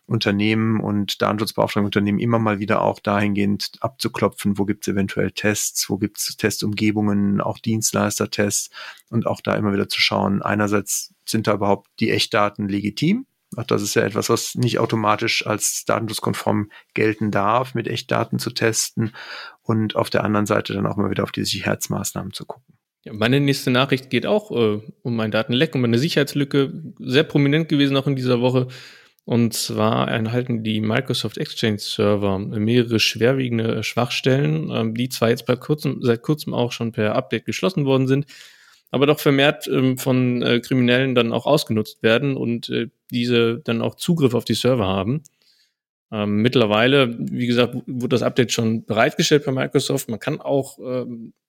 Unternehmen 0.07 0.79
und 0.79 1.21
Datenschutzbeauftragten 1.21 1.85
Unternehmen 1.85 2.19
immer 2.19 2.39
mal 2.39 2.59
wieder 2.59 2.81
auch 2.81 2.99
dahingehend 2.99 3.71
abzuklopfen, 3.81 4.57
wo 4.57 4.65
gibt 4.65 4.87
es 4.87 4.93
eventuell 4.93 5.31
Tests, 5.31 5.89
wo 5.89 5.97
gibt 5.97 6.17
es 6.17 6.37
Testumgebungen, 6.37 7.41
auch 7.41 7.59
Dienstleistertests 7.59 8.69
und 9.09 9.27
auch 9.27 9.41
da 9.41 9.55
immer 9.55 9.73
wieder 9.73 9.89
zu 9.89 10.01
schauen, 10.01 10.41
einerseits 10.41 11.13
sind 11.25 11.47
da 11.47 11.53
überhaupt 11.53 11.89
die 11.99 12.11
Echtdaten 12.11 12.67
legitim, 12.67 13.27
auch 13.55 13.63
das 13.63 13.81
ist 13.81 13.95
ja 13.95 14.03
etwas, 14.03 14.29
was 14.29 14.55
nicht 14.55 14.79
automatisch 14.79 15.45
als 15.47 15.85
datenschutzkonform 15.85 16.69
gelten 16.93 17.31
darf, 17.31 17.75
mit 17.75 17.87
Echtdaten 17.87 18.39
zu 18.39 18.51
testen 18.51 19.13
und 19.61 19.95
auf 19.95 20.09
der 20.09 20.23
anderen 20.23 20.45
Seite 20.45 20.73
dann 20.73 20.85
auch 20.85 20.97
mal 20.97 21.09
wieder 21.09 21.23
auf 21.23 21.31
die 21.31 21.45
Sicherheitsmaßnahmen 21.45 22.33
zu 22.33 22.45
gucken. 22.45 22.77
Ja, 23.05 23.13
meine 23.13 23.39
nächste 23.39 23.71
Nachricht 23.71 24.09
geht 24.09 24.25
auch 24.25 24.51
äh, 24.51 24.81
um 25.01 25.19
ein 25.21 25.31
Datenleck, 25.31 25.75
um 25.75 25.83
eine 25.85 25.97
Sicherheitslücke, 25.97 26.73
sehr 26.99 27.23
prominent 27.23 27.69
gewesen 27.69 27.95
auch 27.95 28.07
in 28.07 28.17
dieser 28.17 28.41
Woche. 28.41 28.67
Und 29.27 29.53
zwar 29.53 30.09
enthalten 30.09 30.63
die 30.63 30.79
Microsoft 30.79 31.37
Exchange 31.37 31.79
Server 31.79 32.39
mehrere 32.39 32.97
schwerwiegende 32.97 33.83
Schwachstellen, 33.83 34.71
ähm, 34.71 34.95
die 34.95 35.09
zwar 35.09 35.27
jetzt 35.27 35.45
kurzem, 35.59 35.97
seit 36.01 36.21
kurzem 36.21 36.53
auch 36.53 36.71
schon 36.71 36.93
per 36.93 37.13
Update 37.13 37.43
geschlossen 37.43 37.83
worden 37.83 38.07
sind, 38.07 38.25
aber 38.89 39.05
doch 39.05 39.19
vermehrt 39.19 39.67
ähm, 39.67 39.97
von 39.97 40.41
äh, 40.41 40.61
Kriminellen 40.61 41.13
dann 41.13 41.33
auch 41.33 41.45
ausgenutzt 41.45 42.03
werden 42.03 42.37
und 42.37 42.69
äh, 42.69 42.87
diese 43.11 43.59
dann 43.65 43.81
auch 43.81 43.95
Zugriff 43.95 44.33
auf 44.33 44.45
die 44.45 44.53
Server 44.53 44.87
haben. 44.87 45.23
Ähm, 46.09 46.41
mittlerweile, 46.41 47.13
wie 47.19 47.47
gesagt, 47.47 47.75
wurde 47.85 48.13
das 48.15 48.23
Update 48.23 48.53
schon 48.53 48.85
bereitgestellt 48.85 49.43
bei 49.43 49.51
Microsoft. 49.51 50.07
Man 50.07 50.21
kann 50.21 50.39
auch 50.39 50.79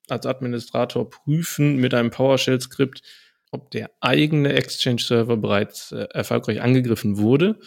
als 0.09 0.27
Administrator 0.27 1.09
prüfen 1.09 1.77
mit 1.77 1.95
einem 1.95 2.11
PowerShell-Skript, 2.11 3.03
ob 3.51 3.71
der 3.71 3.91
eigene 4.01 4.53
Exchange-Server 4.53 5.37
bereits 5.37 5.93
äh, 5.93 6.07
erfolgreich 6.13 6.61
angegriffen 6.61 7.19
wurde. 7.19 7.59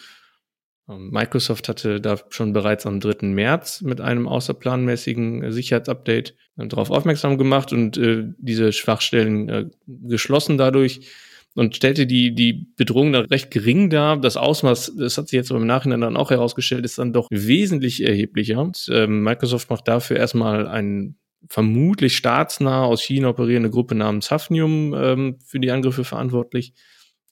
Ähm, 0.88 1.10
Microsoft 1.10 1.68
hatte 1.68 2.00
da 2.00 2.18
schon 2.30 2.52
bereits 2.52 2.86
am 2.86 3.00
3. 3.00 3.26
März 3.28 3.82
mit 3.82 4.00
einem 4.00 4.28
außerplanmäßigen 4.28 5.42
äh, 5.42 5.52
Sicherheitsupdate 5.52 6.34
äh, 6.56 6.66
darauf 6.66 6.90
aufmerksam 6.90 7.38
gemacht 7.38 7.72
und 7.72 7.96
äh, 7.96 8.24
diese 8.38 8.72
Schwachstellen 8.72 9.48
äh, 9.48 9.66
geschlossen 9.86 10.58
dadurch. 10.58 11.08
und 11.54 11.76
stellte 11.76 12.06
die, 12.06 12.34
die 12.34 12.66
Bedrohung 12.76 13.12
dann 13.12 13.26
recht 13.26 13.50
gering 13.50 13.90
dar. 13.90 14.18
Das 14.18 14.36
Ausmaß, 14.36 14.94
das 14.96 15.18
hat 15.18 15.28
sich 15.28 15.36
jetzt 15.36 15.50
im 15.50 15.66
Nachhinein 15.66 16.00
dann 16.00 16.16
auch 16.16 16.30
herausgestellt, 16.30 16.84
ist 16.84 16.98
dann 16.98 17.12
doch 17.12 17.28
wesentlich 17.30 18.02
erheblicher. 18.02 18.60
Und, 18.60 18.88
ähm, 18.90 19.22
Microsoft 19.22 19.68
macht 19.70 19.86
dafür 19.86 20.16
erstmal 20.16 20.66
einen 20.66 21.18
vermutlich 21.48 22.16
staatsnah 22.16 22.84
aus 22.84 23.02
China 23.02 23.28
operierende 23.28 23.70
Gruppe 23.70 23.94
namens 23.94 24.30
Hafnium 24.30 24.94
ähm, 24.94 25.38
für 25.44 25.60
die 25.60 25.70
Angriffe 25.70 26.04
verantwortlich. 26.04 26.74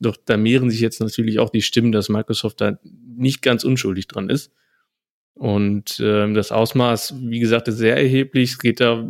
Doch 0.00 0.16
da 0.16 0.36
mehren 0.36 0.70
sich 0.70 0.80
jetzt 0.80 1.00
natürlich 1.00 1.38
auch 1.38 1.50
die 1.50 1.62
Stimmen, 1.62 1.92
dass 1.92 2.08
Microsoft 2.08 2.60
da 2.60 2.78
nicht 2.82 3.42
ganz 3.42 3.64
unschuldig 3.64 4.08
dran 4.08 4.30
ist. 4.30 4.52
Und 5.34 6.00
ähm, 6.02 6.34
das 6.34 6.52
Ausmaß, 6.52 7.14
wie 7.20 7.40
gesagt, 7.40 7.68
ist 7.68 7.78
sehr 7.78 7.96
erheblich. 7.96 8.52
Es 8.52 8.58
geht 8.58 8.80
da 8.80 9.06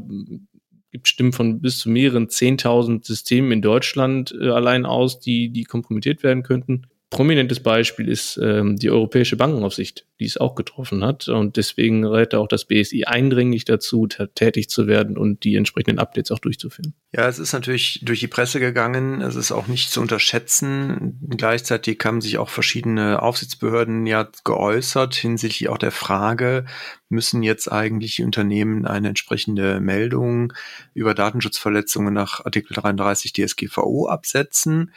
gibt 0.91 1.09
Stimmen 1.09 1.33
von 1.33 1.61
bis 1.61 1.79
zu 1.79 1.89
mehreren 1.89 2.27
10.000 2.27 3.07
Systemen 3.07 3.53
in 3.53 3.63
Deutschland 3.63 4.35
äh, 4.41 4.49
allein 4.49 4.87
aus, 4.87 5.21
die, 5.21 5.51
die 5.51 5.65
kompromittiert 5.65 6.23
werden 6.23 6.43
könnten. 6.43 6.87
Prominentes 7.11 7.59
Beispiel 7.59 8.09
ist 8.09 8.39
ähm, 8.41 8.77
die 8.77 8.89
Europäische 8.89 9.37
Bankenaufsicht, 9.37 10.07
die 10.21 10.27
es 10.27 10.37
auch 10.37 10.55
getroffen 10.55 11.05
hat. 11.05 11.27
Und 11.27 11.57
deswegen 11.57 12.07
rät 12.07 12.37
auch 12.37 12.47
das 12.47 12.67
BSI 12.67 13.05
eindringlich 13.05 13.65
dazu, 13.65 14.07
tätig 14.07 14.71
zu 14.71 14.87
werden 14.87 15.19
und 15.19 15.43
die 15.43 15.57
entsprechenden 15.57 15.99
Updates 15.99 16.31
auch 16.31 16.39
durchzuführen. 16.39 16.95
Ja, 17.13 17.27
es 17.29 17.41
ist 17.41 17.53
natürlich 17.53 18.01
durch 18.05 18.21
die 18.21 18.29
Presse 18.29 18.61
gegangen. 18.61 19.23
Es 19.23 19.35
ist 19.35 19.51
auch 19.51 19.67
nicht 19.67 19.91
zu 19.91 20.01
unterschätzen. 20.01 21.19
Gleichzeitig 21.37 21.99
haben 22.05 22.21
sich 22.21 22.39
auch 22.39 22.49
verschiedene 22.49 23.21
Aufsichtsbehörden 23.21 24.07
ja 24.07 24.29
geäußert 24.45 25.17
hinsichtlich 25.17 25.69
auch 25.69 25.79
der 25.79 25.91
Frage, 25.91 26.65
müssen 27.09 27.43
jetzt 27.43 27.71
eigentlich 27.71 28.17
die 28.17 28.25
Unternehmen 28.25 28.87
eine 28.87 29.09
entsprechende 29.09 29.81
Meldung 29.81 30.53
über 30.95 31.15
Datenschutzverletzungen 31.15 32.15
nach 32.15 32.45
Artikel 32.45 32.75
33 32.75 33.33
DSGVO 33.33 34.07
absetzen. 34.09 34.93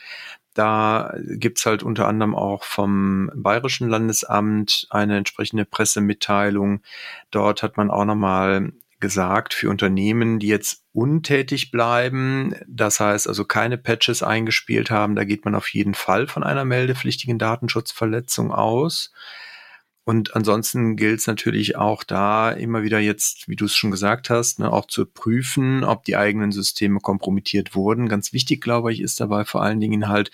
Da 0.53 1.13
gibt's 1.17 1.65
halt 1.65 1.83
unter 1.83 2.07
anderem 2.07 2.35
auch 2.35 2.63
vom 2.63 3.31
Bayerischen 3.35 3.89
Landesamt 3.89 4.87
eine 4.89 5.17
entsprechende 5.17 5.65
Pressemitteilung. 5.65 6.81
Dort 7.31 7.63
hat 7.63 7.77
man 7.77 7.89
auch 7.89 8.05
nochmal 8.05 8.71
gesagt, 9.03 9.53
für 9.53 9.69
Unternehmen, 9.69 10.39
die 10.39 10.47
jetzt 10.47 10.85
untätig 10.93 11.71
bleiben, 11.71 12.55
das 12.67 13.01
heißt 13.01 13.27
also 13.27 13.43
keine 13.43 13.77
Patches 13.77 14.23
eingespielt 14.23 14.91
haben, 14.91 15.15
da 15.15 15.25
geht 15.25 15.43
man 15.43 15.55
auf 15.55 15.67
jeden 15.67 15.93
Fall 15.93 16.27
von 16.27 16.41
einer 16.41 16.63
meldepflichtigen 16.63 17.37
Datenschutzverletzung 17.37 18.53
aus. 18.53 19.11
Und 20.05 20.35
ansonsten 20.35 20.97
gilt 20.97 21.19
es 21.19 21.27
natürlich 21.27 21.77
auch 21.77 22.03
da 22.03 22.51
immer 22.51 22.83
wieder 22.83 22.99
jetzt, 22.99 23.47
wie 23.47 23.55
du 23.55 23.65
es 23.65 23.75
schon 23.75 23.91
gesagt 23.91 24.29
hast, 24.29 24.59
ne, 24.59 24.71
auch 24.71 24.87
zu 24.87 25.05
prüfen, 25.05 25.83
ob 25.83 26.03
die 26.03 26.17
eigenen 26.17 26.51
Systeme 26.51 26.99
kompromittiert 26.99 27.73
wurden. 27.73 28.09
Ganz 28.09 28.33
wichtig, 28.33 28.61
glaube 28.61 28.91
ich, 28.91 28.99
ist 28.99 29.21
dabei 29.21 29.45
vor 29.45 29.63
allen 29.63 29.79
Dingen 29.79 30.09
halt, 30.09 30.29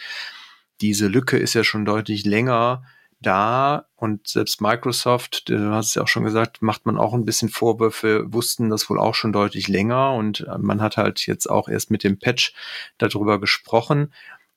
diese 0.82 1.08
Lücke 1.08 1.38
ist 1.38 1.54
ja 1.54 1.64
schon 1.64 1.86
deutlich 1.86 2.26
länger 2.26 2.84
da. 3.20 3.86
Und 3.96 4.28
selbst 4.28 4.60
Microsoft, 4.60 5.50
du 5.50 5.72
hast 5.72 5.90
es 5.90 5.96
ja 5.96 6.02
auch 6.02 6.08
schon 6.08 6.24
gesagt, 6.24 6.62
macht 6.64 6.88
man 6.88 6.98
auch 6.98 7.14
ein 7.14 7.26
bisschen 7.26 7.50
Vorwürfe, 7.50 8.26
wussten 8.34 8.70
das 8.70 8.90
wohl 8.90 8.98
auch 9.00 9.14
schon 9.14 9.34
deutlich 9.34 9.68
länger. 9.68 10.14
Und 10.14 10.48
man 10.58 10.82
hat 10.82 10.98
halt 10.98 11.28
jetzt 11.28 11.48
auch 11.48 11.70
erst 11.70 11.92
mit 11.92 12.04
dem 12.04 12.18
Patch 12.18 12.56
darüber 12.98 13.40
gesprochen 13.40 14.12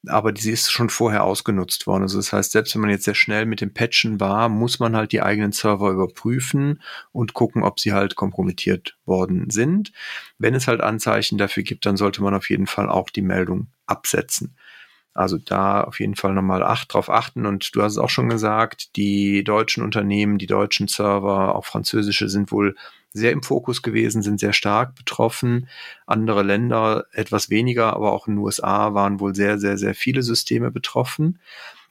aber 0.09 0.32
die 0.32 0.50
ist 0.50 0.71
schon 0.71 0.90
vorher 0.90 1.25
ausgenutzt 1.25 1.87
worden. 1.87 2.02
Also 2.02 2.18
das 2.18 2.32
heißt, 2.32 2.52
selbst 2.52 2.75
wenn 2.75 2.82
man 2.82 2.90
jetzt 2.90 3.04
sehr 3.04 3.14
schnell 3.14 3.47
mit 3.47 3.61
dem 3.61 3.73
Patchen 3.73 4.18
war, 4.18 4.49
muss 4.49 4.80
man 4.80 4.97
halt 4.97 5.12
die 5.12 5.23
eigenen 5.23 5.52
Server 5.52 5.90
überprüfen 5.90 6.82
und 7.12 7.35
gucken, 7.35 7.62
ob 7.62 7.78
sie 7.78 7.92
halt 7.92 8.16
kompromittiert 8.16 8.97
worden 9.06 9.50
sind. 9.50 9.92
Wenn 10.38 10.54
es 10.54 10.66
halt 10.66 10.80
Anzeichen 10.80 11.38
dafür 11.38 11.62
gibt, 11.62 11.87
dann 11.87 11.97
sollte 11.97 12.23
man 12.23 12.35
auf 12.35 12.50
jeden 12.50 12.66
Fall 12.66 12.88
auch 12.88 13.11
die 13.11 13.23
Meldung 13.23 13.68
absetzen. 13.87 14.56
Also 15.14 15.38
da 15.38 15.82
auf 15.82 16.00
jeden 16.00 16.16
Fall 16.16 16.32
nochmal 16.32 16.62
acht 16.62 16.92
drauf 16.92 17.11
achten. 17.11 17.47
Und 17.47 17.75
du 17.76 17.82
hast 17.82 17.92
es 17.92 17.99
auch 17.99 18.11
schon 18.11 18.28
gesagt, 18.28 18.97
die 18.97 19.44
deutschen 19.44 19.85
Unternehmen, 19.85 20.38
die 20.38 20.47
deutschen 20.47 20.88
Server, 20.88 21.54
auch 21.54 21.66
französische 21.66 22.28
sind 22.28 22.50
wohl 22.50 22.75
sehr 23.12 23.33
im 23.33 23.42
Fokus 23.42 23.83
gewesen, 23.83 24.23
sind 24.23 24.40
sehr 24.40 24.52
stark 24.52 24.95
betroffen. 24.95 25.69
Andere 26.07 26.42
Länder 26.42 27.07
etwas 27.12 27.50
weniger, 27.50 27.95
aber 27.95 28.12
auch 28.12 28.26
in 28.26 28.35
den 28.35 28.45
USA 28.45 28.95
waren 28.95 29.21
wohl 29.21 29.35
sehr, 29.35 29.59
sehr, 29.59 29.78
sehr 29.78 29.95
viele 29.95 30.23
Systeme 30.23 30.71
betroffen. 30.71 31.38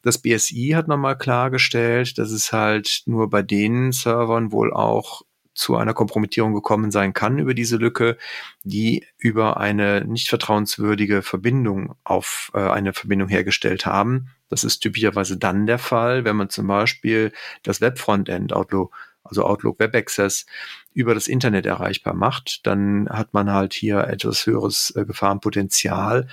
Das 0.01 0.17
BSI 0.17 0.71
hat 0.75 0.87
nochmal 0.87 1.17
klargestellt, 1.17 2.17
dass 2.17 2.31
es 2.31 2.51
halt 2.51 3.03
nur 3.05 3.29
bei 3.29 3.43
den 3.43 3.91
Servern 3.91 4.51
wohl 4.51 4.73
auch 4.73 5.21
zu 5.53 5.75
einer 5.75 5.93
Kompromittierung 5.93 6.53
gekommen 6.53 6.91
sein 6.91 7.13
kann 7.13 7.37
über 7.37 7.53
diese 7.53 7.77
Lücke, 7.77 8.17
die 8.63 9.05
über 9.17 9.57
eine 9.57 10.05
nicht 10.05 10.29
vertrauenswürdige 10.29 11.21
Verbindung 11.21 11.95
auf 12.03 12.51
äh, 12.53 12.59
eine 12.59 12.93
Verbindung 12.93 13.27
hergestellt 13.27 13.85
haben. 13.85 14.29
Das 14.49 14.63
ist 14.63 14.79
typischerweise 14.79 15.37
dann 15.37 15.65
der 15.65 15.77
Fall, 15.77 16.25
wenn 16.25 16.35
man 16.35 16.49
zum 16.49 16.67
Beispiel 16.67 17.31
das 17.63 17.81
Webfrontend 17.81 18.53
Outlook 18.53 18.91
also 19.23 19.45
Outlook 19.45 19.79
Web 19.79 19.95
Access, 19.95 20.45
über 20.93 21.13
das 21.13 21.27
Internet 21.27 21.65
erreichbar 21.65 22.13
macht, 22.13 22.65
dann 22.67 23.07
hat 23.09 23.33
man 23.33 23.51
halt 23.51 23.73
hier 23.73 23.99
etwas 24.07 24.45
höheres 24.45 24.93
äh, 24.95 25.05
Gefahrenpotenzial. 25.05 26.27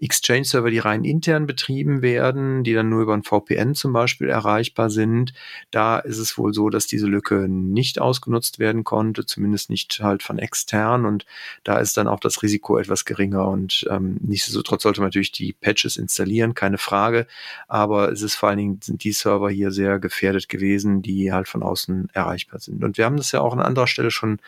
Exchange-Server, 0.00 0.70
die 0.70 0.78
rein 0.78 1.04
intern 1.04 1.46
betrieben 1.46 2.02
werden, 2.02 2.64
die 2.64 2.74
dann 2.74 2.88
nur 2.88 3.02
über 3.02 3.14
ein 3.14 3.22
VPN 3.22 3.74
zum 3.74 3.92
Beispiel 3.92 4.28
erreichbar 4.28 4.90
sind. 4.90 5.32
Da 5.70 5.98
ist 5.98 6.18
es 6.18 6.38
wohl 6.38 6.54
so, 6.54 6.70
dass 6.70 6.86
diese 6.86 7.06
Lücke 7.06 7.48
nicht 7.48 8.00
ausgenutzt 8.00 8.58
werden 8.58 8.84
konnte, 8.84 9.26
zumindest 9.26 9.70
nicht 9.70 10.00
halt 10.00 10.22
von 10.22 10.38
extern. 10.38 11.04
Und 11.04 11.26
da 11.64 11.78
ist 11.78 11.96
dann 11.96 12.08
auch 12.08 12.20
das 12.20 12.42
Risiko 12.42 12.78
etwas 12.78 13.04
geringer. 13.04 13.48
Und 13.48 13.86
ähm, 13.90 14.18
nichtsdestotrotz 14.20 14.82
sollte 14.84 15.00
man 15.00 15.08
natürlich 15.08 15.32
die 15.32 15.52
Patches 15.52 15.96
installieren, 15.96 16.54
keine 16.54 16.78
Frage. 16.78 17.26
Aber 17.66 18.12
es 18.12 18.22
ist 18.22 18.34
vor 18.34 18.50
allen 18.50 18.58
Dingen, 18.58 18.80
sind 18.82 19.02
die 19.04 19.12
Server 19.12 19.50
hier 19.50 19.70
sehr 19.70 19.98
gefährdet 19.98 20.48
gewesen, 20.48 21.02
die 21.02 21.32
halt 21.32 21.48
von 21.48 21.62
außen 21.62 22.08
erreichbar 22.12 22.60
sind. 22.60 22.84
Und 22.84 22.98
wir 22.98 23.04
haben 23.04 23.16
das 23.16 23.32
ja 23.32 23.40
auch 23.40 23.52
an 23.52 23.60
anderer 23.60 23.86
Stelle 23.86 24.10
schon 24.10 24.38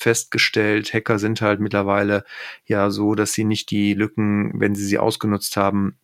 festgestellt, 0.00 0.92
Hacker 0.92 1.18
sind 1.18 1.40
halt 1.40 1.60
mittlerweile 1.60 2.24
ja 2.64 2.90
so, 2.90 3.14
dass 3.14 3.32
sie 3.32 3.44
nicht 3.44 3.70
die 3.70 3.94
Lücken, 3.94 4.52
wenn 4.58 4.74
sie 4.74 4.84
sie 4.84 4.98
ausgenutzt 4.98 5.56
haben, 5.56 5.98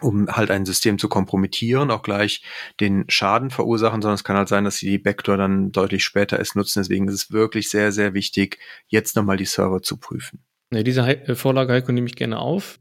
um 0.00 0.28
halt 0.28 0.50
ein 0.50 0.64
System 0.64 0.98
zu 0.98 1.08
kompromittieren, 1.08 1.90
auch 1.90 2.02
gleich 2.02 2.42
den 2.80 3.04
Schaden 3.08 3.50
verursachen, 3.50 4.00
sondern 4.00 4.14
es 4.14 4.24
kann 4.24 4.36
halt 4.36 4.48
sein, 4.48 4.64
dass 4.64 4.78
sie 4.78 4.90
die 4.90 4.98
Backdoor 4.98 5.36
dann 5.36 5.72
deutlich 5.72 6.04
später 6.04 6.38
erst 6.38 6.56
nutzen. 6.56 6.80
Deswegen 6.80 7.08
ist 7.08 7.14
es 7.14 7.32
wirklich 7.32 7.68
sehr, 7.68 7.92
sehr 7.92 8.14
wichtig, 8.14 8.58
jetzt 8.88 9.16
nochmal 9.16 9.36
die 9.36 9.44
Server 9.44 9.82
zu 9.82 9.98
prüfen. 9.98 10.40
Ja, 10.72 10.82
diese 10.82 11.02
äh, 11.02 11.34
Vorlage 11.34 11.72
Heiko 11.72 11.92
nehme 11.92 12.06
ich 12.06 12.16
gerne 12.16 12.38
auf. 12.38 12.80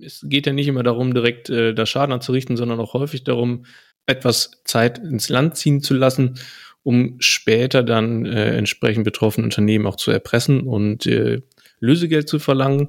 Es 0.00 0.24
geht 0.28 0.46
ja 0.46 0.52
nicht 0.52 0.68
immer 0.68 0.82
darum, 0.82 1.14
direkt 1.14 1.50
äh, 1.50 1.74
da 1.74 1.86
Schaden 1.86 2.12
anzurichten, 2.12 2.56
sondern 2.56 2.80
auch 2.80 2.94
häufig 2.94 3.24
darum, 3.24 3.64
etwas 4.06 4.62
Zeit 4.64 4.98
ins 4.98 5.28
Land 5.28 5.56
ziehen 5.56 5.82
zu 5.82 5.94
lassen 5.94 6.38
um 6.82 7.16
später 7.18 7.82
dann 7.82 8.26
äh, 8.26 8.56
entsprechend 8.56 9.04
betroffene 9.04 9.44
Unternehmen 9.44 9.86
auch 9.86 9.96
zu 9.96 10.10
erpressen 10.10 10.62
und 10.62 11.06
äh, 11.06 11.42
Lösegeld 11.80 12.28
zu 12.28 12.38
verlangen 12.38 12.88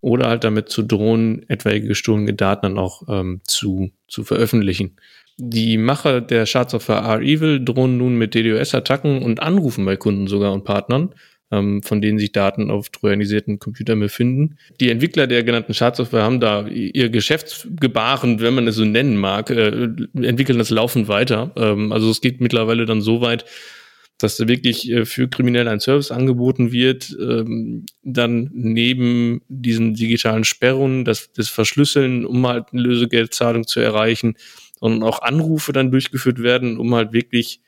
oder 0.00 0.28
halt 0.28 0.44
damit 0.44 0.68
zu 0.68 0.82
drohen, 0.82 1.48
etwaige 1.48 1.88
gestohlene 1.88 2.34
Daten 2.34 2.66
dann 2.66 2.78
auch 2.78 3.02
ähm, 3.08 3.40
zu, 3.44 3.90
zu 4.08 4.24
veröffentlichen. 4.24 4.96
Die 5.38 5.78
Macher 5.78 6.20
der 6.20 6.44
Schadsoftware 6.44 6.98
R-Evil 6.98 7.64
drohen 7.64 7.96
nun 7.96 8.16
mit 8.16 8.34
DDoS-Attacken 8.34 9.22
und 9.22 9.40
Anrufen 9.40 9.84
bei 9.84 9.96
Kunden 9.96 10.26
sogar 10.26 10.52
und 10.52 10.64
Partnern, 10.64 11.14
ähm, 11.52 11.82
von 11.82 12.00
denen 12.00 12.18
sich 12.18 12.32
Daten 12.32 12.70
auf 12.70 12.88
trojanisierten 12.88 13.58
Computern 13.58 14.00
befinden. 14.00 14.56
Die 14.80 14.90
Entwickler 14.90 15.26
der 15.26 15.44
genannten 15.44 15.74
Schadsoftware 15.74 16.22
haben 16.22 16.40
da 16.40 16.66
ihr 16.66 17.10
Geschäftsgebaren, 17.10 18.40
wenn 18.40 18.54
man 18.54 18.66
es 18.66 18.76
so 18.76 18.84
nennen 18.84 19.16
mag, 19.16 19.50
äh, 19.50 19.88
entwickeln 20.14 20.58
das 20.58 20.70
laufend 20.70 21.08
weiter. 21.08 21.52
Ähm, 21.56 21.92
also 21.92 22.10
es 22.10 22.22
geht 22.22 22.40
mittlerweile 22.40 22.86
dann 22.86 23.02
so 23.02 23.20
weit, 23.20 23.44
dass 24.18 24.38
da 24.38 24.48
wirklich 24.48 24.90
äh, 24.90 25.04
für 25.04 25.28
Kriminelle 25.28 25.70
ein 25.70 25.80
Service 25.80 26.10
angeboten 26.10 26.72
wird, 26.72 27.14
ähm, 27.20 27.84
dann 28.02 28.50
neben 28.54 29.42
diesen 29.48 29.94
digitalen 29.94 30.44
Sperrungen, 30.44 31.04
das, 31.04 31.32
das 31.32 31.50
Verschlüsseln, 31.50 32.24
um 32.24 32.46
halt 32.46 32.66
eine 32.72 32.82
Lösegeldzahlung 32.82 33.66
zu 33.66 33.80
erreichen, 33.80 34.36
sondern 34.80 35.02
auch 35.02 35.20
Anrufe 35.20 35.72
dann 35.72 35.90
durchgeführt 35.90 36.42
werden, 36.42 36.78
um 36.78 36.94
halt 36.94 37.12
wirklich 37.12 37.60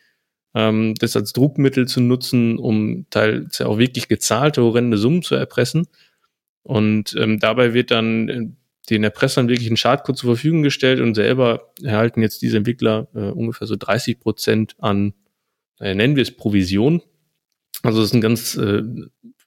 ähm, 0.55 0.95
das 0.95 1.17
als 1.17 1.33
Druckmittel 1.33 1.87
zu 1.87 2.01
nutzen, 2.01 2.59
um 2.59 3.07
teils 3.11 3.61
auch 3.61 3.79
wirklich 3.79 4.09
gezahlte 4.09 4.63
horrende 4.63 4.97
Summen 4.97 5.23
zu 5.23 5.35
erpressen. 5.35 5.87
Und 6.63 7.15
ähm, 7.19 7.39
dabei 7.41 7.75
wird 7.75 7.91
dann 7.91 8.29
äh, 8.29 8.49
den 8.91 9.05
Erpressern 9.05 9.49
wirklich 9.49 9.71
ein 9.71 9.77
Schadcode 9.77 10.17
zur 10.17 10.35
Verfügung 10.35 10.63
gestellt 10.63 11.01
und 11.01 11.15
selber 11.15 11.73
erhalten 11.83 12.23
jetzt 12.23 12.43
diese 12.43 12.59
Entwickler 12.59 13.09
äh, 13.15 13.31
ungefähr 13.31 13.67
so 13.67 13.77
30 13.77 14.21
Prozent 14.21 14.77
an, 14.79 15.15
äh, 15.81 15.95
nennen 15.95 16.17
wir 16.17 16.23
es 16.23 16.37
Provision. 16.37 17.03
Also 17.83 18.01
das 18.01 18.11
sind 18.11 18.21
ganz 18.21 18.57
äh, 18.57 18.83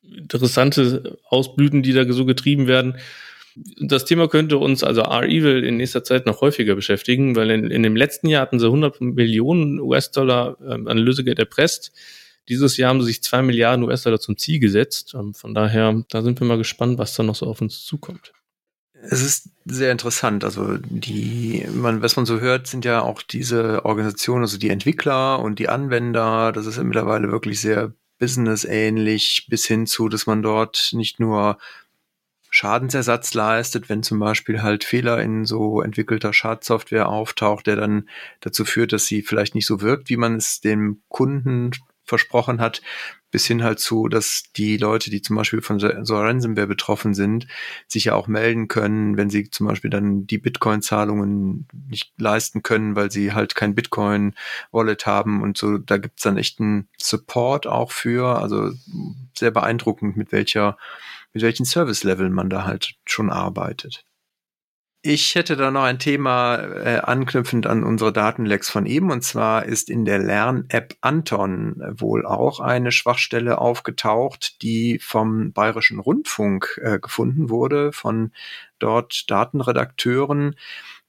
interessante 0.02 1.18
Ausblüten, 1.26 1.84
die 1.84 1.94
da 1.94 2.12
so 2.12 2.26
getrieben 2.26 2.68
werden 2.68 2.98
das 3.80 4.06
Thema 4.06 4.28
könnte 4.28 4.58
uns, 4.58 4.84
also 4.84 5.02
R-Evil, 5.02 5.64
in 5.64 5.78
nächster 5.78 6.04
Zeit 6.04 6.26
noch 6.26 6.42
häufiger 6.42 6.76
beschäftigen, 6.76 7.36
weil 7.36 7.50
in, 7.52 7.72
in 7.72 7.84
dem 7.84 7.96
letzten 7.96 8.28
Jahr 8.28 8.42
hatten 8.42 8.60
sie 8.60 8.66
100 8.66 9.02
Millionen 9.02 9.80
US-Dollar 9.80 10.58
ähm, 10.68 10.88
an 10.88 10.98
Lösegeld 10.98 11.40
erpresst. 11.40 11.92
Dieses 12.50 12.78
Jahr 12.78 12.90
haben 12.90 13.02
sie 13.02 13.08
sich 13.08 13.24
zwei 13.24 13.42
Milliarden 13.42 13.84
US-Dollar 13.84 14.20
zum 14.20 14.38
Ziel 14.38 14.60
gesetzt. 14.60 15.14
Ähm, 15.16 15.34
von 15.34 15.54
daher, 15.54 16.04
da 16.10 16.22
sind 16.22 16.40
wir 16.40 16.48
mal 16.48 16.58
gespannt, 16.58 16.98
was 16.98 17.16
da 17.16 17.24
noch 17.24 17.36
so 17.36 17.48
auf 17.48 17.62
uns 17.62 17.84
zukommt. 17.84 18.34
Es 18.94 19.22
ist 19.22 19.50
sehr 19.66 19.92
interessant. 19.92 20.44
Also 20.44 20.78
die, 20.78 21.66
man, 21.74 22.02
was 22.02 22.16
man 22.16 22.26
so 22.26 22.40
hört, 22.40 22.68
sind 22.68 22.86
ja 22.86 23.02
auch 23.02 23.22
diese 23.22 23.86
Organisationen, 23.86 24.44
also 24.44 24.58
die 24.58 24.70
Entwickler 24.70 25.40
und 25.40 25.60
die 25.60 25.70
Anwender. 25.70 26.52
Das 26.52 26.66
ist 26.66 26.78
ja 26.78 26.84
mittlerweile 26.84 27.32
wirklich 27.32 27.62
sehr 27.62 27.94
businessähnlich 28.20 29.48
bis 29.50 29.66
hin 29.66 29.86
zu, 29.86 30.10
dass 30.10 30.26
man 30.26 30.42
dort 30.42 30.90
nicht 30.94 31.20
nur 31.20 31.58
Schadensersatz 32.58 33.36
leistet, 33.36 33.88
wenn 33.88 34.02
zum 34.02 34.18
Beispiel 34.18 34.64
halt 34.64 34.84
Fehler 34.84 35.22
in 35.22 35.46
so 35.46 35.80
entwickelter 35.80 36.34
Schadsoftware 36.34 37.08
auftaucht, 37.08 37.68
der 37.68 37.76
dann 37.76 38.10
dazu 38.40 38.66
führt, 38.66 38.94
dass 38.94 39.06
sie 39.06 39.22
vielleicht 39.22 39.54
nicht 39.54 39.68
so 39.68 39.80
wirkt, 39.82 40.10
wie 40.10 40.18
man 40.18 40.38
es 40.38 40.60
dem 40.60 41.04
Kunden 41.08 41.70
versprochen 42.04 42.60
hat, 42.60 42.82
bis 43.30 43.46
hin 43.46 43.62
halt 43.62 43.80
zu, 43.80 44.08
dass 44.08 44.46
die 44.56 44.78
Leute, 44.78 45.12
die 45.12 45.22
zum 45.22 45.36
Beispiel 45.36 45.62
von 45.62 45.78
so 45.80 46.18
Ransomware 46.18 46.66
betroffen 46.66 47.14
sind, 47.14 47.46
sich 47.88 48.06
ja 48.06 48.16
auch 48.16 48.28
melden 48.28 48.68
können, 48.68 49.18
wenn 49.18 49.30
sie 49.30 49.52
zum 49.52 49.68
Beispiel 49.68 49.92
dann 49.92 50.26
die 50.26 50.40
Bitcoin-Zahlungen 50.40 51.68
nicht 51.90 52.12
leisten 52.18 52.64
können, 52.64 52.96
weil 52.96 53.12
sie 53.12 53.34
halt 53.34 53.54
kein 53.54 53.76
Bitcoin-Wallet 53.76 55.06
haben 55.06 55.44
und 55.44 55.60
so. 55.60 55.78
Da 55.78 55.98
gibt's 55.98 56.24
dann 56.24 56.38
echt 56.38 56.60
einen 56.60 56.88
Support 56.98 57.68
auch 57.68 57.92
für. 57.92 58.42
Also 58.42 58.72
sehr 59.36 59.52
beeindruckend, 59.52 60.18
mit 60.18 60.32
welcher, 60.32 60.78
mit 61.38 61.44
welchen 61.44 61.66
Service-Level 61.66 62.32
man 62.32 62.50
da 62.50 62.66
halt 62.66 62.96
schon 63.06 63.30
arbeitet. 63.30 64.04
Ich 65.04 65.36
hätte 65.36 65.56
da 65.56 65.70
noch 65.70 65.84
ein 65.84 66.00
Thema 66.00 66.56
äh, 66.56 66.98
anknüpfend 66.98 67.68
an 67.68 67.84
unsere 67.84 68.12
Datenlecks 68.12 68.72
von 68.72 68.88
eben. 68.88 69.12
Und 69.12 69.22
zwar 69.22 69.66
ist 69.68 69.92
in 69.92 70.04
der 70.04 70.18
Lern-App 70.18 70.96
Anton 71.02 71.76
wohl 71.92 72.26
auch 72.26 72.60
eine 72.60 72.92
Schwachstelle 72.92 73.60
aufgetaucht, 73.60 74.64
die 74.64 74.98
vom 75.00 75.54
Bayerischen 75.54 76.00
Rundfunk 76.00 76.82
äh, 76.84 76.98
gefunden 76.98 77.52
wurde, 77.52 77.92
von 77.94 78.32
dort 78.80 79.30
Datenredakteuren 79.30 80.56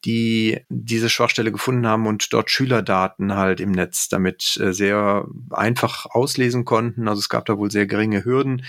die 0.05 0.61
diese 0.69 1.09
Schwachstelle 1.09 1.51
gefunden 1.51 1.87
haben 1.87 2.07
und 2.07 2.33
dort 2.33 2.51
Schülerdaten 2.51 3.35
halt 3.35 3.61
im 3.61 3.73
Netz 3.73 4.09
damit 4.09 4.57
äh, 4.63 4.73
sehr 4.73 5.27
einfach 5.51 6.07
auslesen 6.07 6.65
konnten. 6.65 7.09
Also 7.09 7.19
es 7.19 7.29
gab 7.29 7.47
da 7.47 7.59
wohl 7.59 7.71
sehr 7.71 7.87
geringe 7.87 8.25
Hürden. 8.25 8.65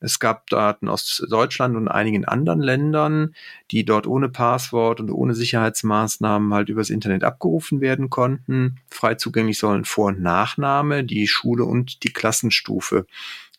Es 0.00 0.18
gab 0.18 0.48
Daten 0.48 0.88
aus 0.88 1.24
Deutschland 1.30 1.76
und 1.76 1.86
einigen 1.86 2.24
anderen 2.24 2.60
Ländern, 2.60 3.34
die 3.70 3.84
dort 3.84 4.08
ohne 4.08 4.28
Passwort 4.28 4.98
und 5.00 5.10
ohne 5.10 5.34
Sicherheitsmaßnahmen 5.34 6.52
halt 6.52 6.68
übers 6.68 6.90
Internet 6.90 7.22
abgerufen 7.22 7.80
werden 7.80 8.10
konnten. 8.10 8.80
Frei 8.90 9.14
zugänglich 9.14 9.58
sollen 9.58 9.84
Vor- 9.84 10.08
und 10.08 10.22
Nachname, 10.22 11.04
die 11.04 11.28
Schule 11.28 11.64
und 11.64 12.02
die 12.02 12.12
Klassenstufe 12.12 13.06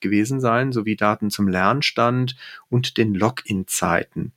gewesen 0.02 0.42
sein, 0.42 0.74
sowie 0.74 0.98
Daten 0.98 1.30
zum 1.30 1.48
Lernstand 1.48 2.36
und 2.70 2.98
den 2.98 3.16
Login-Zeiten 3.16 4.34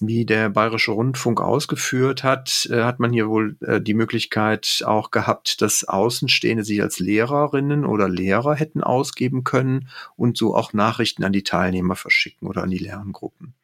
wie 0.00 0.26
der 0.26 0.50
Bayerische 0.50 0.92
Rundfunk 0.92 1.40
ausgeführt 1.40 2.22
hat, 2.22 2.68
äh, 2.70 2.82
hat 2.82 3.00
man 3.00 3.12
hier 3.12 3.28
wohl 3.28 3.56
äh, 3.60 3.80
die 3.80 3.94
Möglichkeit 3.94 4.82
auch 4.86 5.10
gehabt, 5.10 5.62
dass 5.62 5.84
Außenstehende 5.84 6.64
sich 6.64 6.82
als 6.82 6.98
Lehrerinnen 6.98 7.84
oder 7.84 8.08
Lehrer 8.08 8.54
hätten 8.54 8.82
ausgeben 8.82 9.42
können 9.42 9.88
und 10.16 10.36
so 10.36 10.54
auch 10.54 10.72
Nachrichten 10.72 11.24
an 11.24 11.32
die 11.32 11.44
Teilnehmer 11.44 11.96
verschicken 11.96 12.46
oder 12.46 12.62
an 12.62 12.70
die 12.70 12.78
Lerngruppen. 12.78 13.54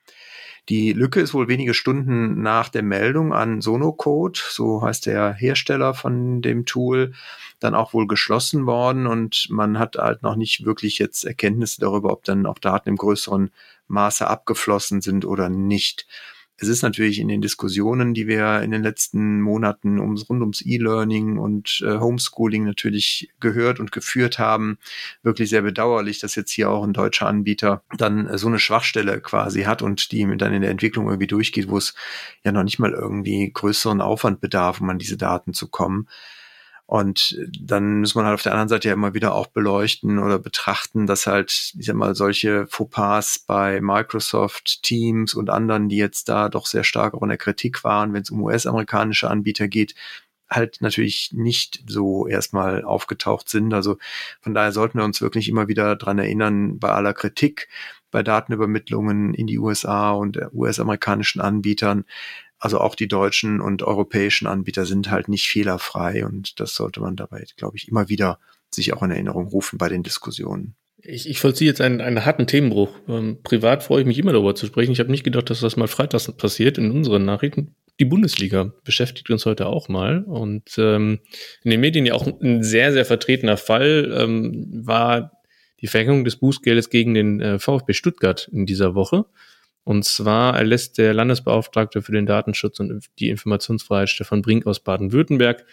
Die 0.68 0.92
Lücke 0.92 1.20
ist 1.20 1.34
wohl 1.34 1.48
wenige 1.48 1.74
Stunden 1.74 2.40
nach 2.40 2.68
der 2.68 2.82
Meldung 2.84 3.32
an 3.32 3.60
Sonocode, 3.60 4.38
so 4.48 4.82
heißt 4.82 5.06
der 5.06 5.32
Hersteller 5.34 5.92
von 5.92 6.40
dem 6.40 6.66
Tool, 6.66 7.14
dann 7.58 7.74
auch 7.74 7.92
wohl 7.94 8.06
geschlossen 8.06 8.66
worden 8.66 9.06
und 9.08 9.48
man 9.50 9.78
hat 9.78 9.96
halt 9.96 10.22
noch 10.22 10.36
nicht 10.36 10.64
wirklich 10.64 10.98
jetzt 10.98 11.24
Erkenntnisse 11.24 11.80
darüber, 11.80 12.12
ob 12.12 12.24
dann 12.24 12.46
auch 12.46 12.58
Daten 12.58 12.90
im 12.90 12.96
größeren 12.96 13.50
Maße 13.88 14.26
abgeflossen 14.26 15.00
sind 15.00 15.24
oder 15.24 15.48
nicht. 15.48 16.06
Es 16.62 16.68
ist 16.68 16.82
natürlich 16.82 17.18
in 17.18 17.26
den 17.26 17.40
Diskussionen, 17.40 18.14
die 18.14 18.28
wir 18.28 18.60
in 18.62 18.70
den 18.70 18.84
letzten 18.84 19.40
Monaten 19.40 19.98
ums, 19.98 20.28
rund 20.30 20.42
ums 20.42 20.62
E-Learning 20.64 21.36
und 21.36 21.82
äh, 21.84 21.98
Homeschooling 21.98 22.64
natürlich 22.64 23.30
gehört 23.40 23.80
und 23.80 23.90
geführt 23.90 24.38
haben, 24.38 24.78
wirklich 25.24 25.50
sehr 25.50 25.62
bedauerlich, 25.62 26.20
dass 26.20 26.36
jetzt 26.36 26.52
hier 26.52 26.70
auch 26.70 26.84
ein 26.84 26.92
deutscher 26.92 27.26
Anbieter 27.26 27.82
dann 27.98 28.28
äh, 28.28 28.38
so 28.38 28.46
eine 28.46 28.60
Schwachstelle 28.60 29.20
quasi 29.20 29.62
hat 29.62 29.82
und 29.82 30.12
die 30.12 30.22
dann 30.36 30.54
in 30.54 30.62
der 30.62 30.70
Entwicklung 30.70 31.06
irgendwie 31.06 31.26
durchgeht, 31.26 31.68
wo 31.68 31.78
es 31.78 31.94
ja 32.44 32.52
noch 32.52 32.62
nicht 32.62 32.78
mal 32.78 32.92
irgendwie 32.92 33.50
größeren 33.52 34.00
Aufwand 34.00 34.40
bedarf, 34.40 34.80
um 34.80 34.88
an 34.88 34.98
diese 34.98 35.16
Daten 35.16 35.54
zu 35.54 35.66
kommen. 35.66 36.06
Und 36.86 37.38
dann 37.58 38.00
muss 38.00 38.14
man 38.14 38.26
halt 38.26 38.34
auf 38.34 38.42
der 38.42 38.52
anderen 38.52 38.68
Seite 38.68 38.88
ja 38.88 38.94
immer 38.94 39.14
wieder 39.14 39.34
auch 39.34 39.46
beleuchten 39.46 40.18
oder 40.18 40.38
betrachten, 40.38 41.06
dass 41.06 41.26
halt, 41.26 41.72
ich 41.78 41.86
sag 41.86 41.96
mal, 41.96 42.14
solche 42.14 42.66
Fauxpas 42.66 43.38
bei 43.46 43.80
Microsoft, 43.80 44.82
Teams 44.82 45.34
und 45.34 45.48
anderen, 45.48 45.88
die 45.88 45.96
jetzt 45.96 46.28
da 46.28 46.48
doch 46.48 46.66
sehr 46.66 46.84
stark 46.84 47.14
auch 47.14 47.22
in 47.22 47.30
der 47.30 47.38
Kritik 47.38 47.82
waren, 47.84 48.12
wenn 48.12 48.22
es 48.22 48.30
um 48.30 48.42
US-amerikanische 48.42 49.30
Anbieter 49.30 49.68
geht, 49.68 49.94
halt 50.50 50.78
natürlich 50.80 51.30
nicht 51.32 51.82
so 51.86 52.26
erstmal 52.26 52.84
aufgetaucht 52.84 53.48
sind. 53.48 53.72
Also 53.72 53.98
von 54.40 54.54
daher 54.54 54.72
sollten 54.72 54.98
wir 54.98 55.04
uns 55.04 55.20
wirklich 55.20 55.48
immer 55.48 55.68
wieder 55.68 55.96
dran 55.96 56.18
erinnern, 56.18 56.78
bei 56.78 56.90
aller 56.90 57.14
Kritik, 57.14 57.68
bei 58.10 58.22
Datenübermittlungen 58.22 59.34
in 59.34 59.46
die 59.46 59.58
USA 59.58 60.10
und 60.12 60.38
US-amerikanischen 60.52 61.40
Anbietern, 61.40 62.04
also 62.62 62.78
auch 62.78 62.94
die 62.94 63.08
deutschen 63.08 63.60
und 63.60 63.82
europäischen 63.82 64.46
Anbieter 64.46 64.86
sind 64.86 65.10
halt 65.10 65.28
nicht 65.28 65.48
fehlerfrei 65.48 66.24
und 66.24 66.60
das 66.60 66.76
sollte 66.76 67.00
man 67.00 67.16
dabei, 67.16 67.44
glaube 67.56 67.76
ich, 67.76 67.88
immer 67.88 68.08
wieder 68.08 68.38
sich 68.70 68.92
auch 68.92 69.02
in 69.02 69.10
Erinnerung 69.10 69.48
rufen 69.48 69.78
bei 69.78 69.88
den 69.88 70.04
Diskussionen. 70.04 70.76
Ich, 70.98 71.28
ich 71.28 71.40
vollziehe 71.40 71.68
jetzt 71.68 71.80
einen, 71.80 72.00
einen 72.00 72.24
harten 72.24 72.46
Themenbruch. 72.46 72.96
Ähm, 73.08 73.38
privat 73.42 73.82
freue 73.82 74.02
ich 74.02 74.06
mich 74.06 74.16
immer 74.20 74.32
darüber 74.32 74.54
zu 74.54 74.66
sprechen. 74.66 74.92
Ich 74.92 75.00
habe 75.00 75.10
nicht 75.10 75.24
gedacht, 75.24 75.50
dass 75.50 75.58
das 75.58 75.76
mal 75.76 75.88
freitags 75.88 76.30
passiert 76.30 76.78
in 76.78 76.92
unseren 76.92 77.24
Nachrichten. 77.24 77.74
Die 77.98 78.04
Bundesliga 78.04 78.72
beschäftigt 78.84 79.28
uns 79.30 79.44
heute 79.44 79.66
auch 79.66 79.88
mal. 79.88 80.22
Und 80.22 80.78
ähm, 80.78 81.18
in 81.64 81.72
den 81.72 81.80
Medien 81.80 82.06
ja 82.06 82.14
auch 82.14 82.28
ein 82.28 82.62
sehr, 82.62 82.92
sehr 82.92 83.04
vertretener 83.04 83.56
Fall 83.56 84.16
ähm, 84.16 84.68
war 84.86 85.32
die 85.80 85.88
Verhängung 85.88 86.24
des 86.24 86.36
Bußgeldes 86.36 86.90
gegen 86.90 87.14
den 87.14 87.40
äh, 87.40 87.58
VfB 87.58 87.92
Stuttgart 87.92 88.48
in 88.52 88.66
dieser 88.66 88.94
Woche. 88.94 89.24
Und 89.84 90.04
zwar 90.04 90.56
erlässt 90.56 90.98
der 90.98 91.12
Landesbeauftragte 91.12 92.02
für 92.02 92.12
den 92.12 92.26
Datenschutz 92.26 92.78
und 92.78 93.04
die 93.18 93.30
Informationsfreiheit 93.30 94.08
Stefan 94.08 94.42
Brink 94.42 94.66
aus 94.66 94.80
Baden-Württemberg 94.80 95.64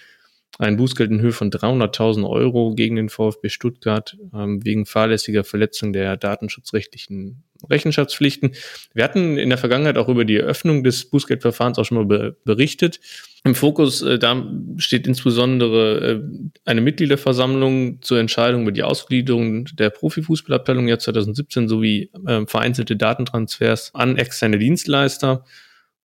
ein 0.58 0.76
Bußgeld 0.76 1.12
in 1.12 1.22
Höhe 1.22 1.32
von 1.32 1.52
300.000 1.52 2.30
Euro 2.30 2.74
gegen 2.76 2.98
den 2.98 3.10
VfB 3.10 3.50
Stuttgart 3.50 4.18
ähm, 4.34 4.64
wegen 4.66 4.86
fahrlässiger 4.86 5.44
Verletzung 5.44 5.94
der 5.94 6.18
datenschutzrechtlichen 6.18 7.44
Rechenschaftspflichten. 7.70 8.56
Wir 8.94 9.04
hatten 9.04 9.38
in 9.38 9.50
der 9.50 9.58
Vergangenheit 9.58 9.98
auch 9.98 10.10
über 10.10 10.26
die 10.26 10.38
Eröffnung 10.38 10.84
des 10.84 11.10
Bußgeldverfahrens 11.10 11.78
auch 11.78 11.86
schon 11.86 11.98
mal 11.98 12.06
be 12.06 12.38
berichtet. 12.46 13.00
Im 13.44 13.56
Fokus 13.56 14.02
äh, 14.02 14.20
da 14.20 14.46
steht 14.78 15.08
insbesondere 15.08 16.00
äh, 16.00 16.22
eine 16.66 16.82
Mitgliederversammlung 16.82 18.02
zur 18.02 18.20
Entscheidung 18.20 18.64
über 18.64 18.72
die 18.72 18.84
Ausgliederung 18.84 19.66
der 19.66 19.90
Profifußballabteilung 19.90 20.88
Jahr 20.88 21.00
2017 21.00 21.68
sowie 21.68 22.12
äh, 22.28 22.46
vereinzelte 22.46 22.96
Datentransfers 22.96 23.92
an 23.94 24.18
externe 24.18 24.58
Dienstleister. 24.58 25.46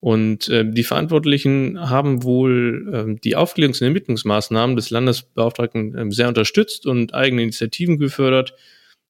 Und 0.05 0.51
äh, 0.51 0.71
die 0.71 0.85
Verantwortlichen 0.85 1.81
haben 1.81 2.25
wohl 2.25 2.91
äh, 2.93 3.21
die 3.25 3.39
Aufklärungs- 3.39 3.81
und 3.81 3.87
Ermittlungsmaßnahmen 3.87 4.77
des 4.77 4.91
Landesbeauftragten 4.91 5.97
äh, 5.97 6.11
sehr 6.11 6.29
unterstützt 6.29 6.85
und 6.85 7.15
eigene 7.15 7.41
Initiativen 7.41 7.97
gefördert, 7.97 8.55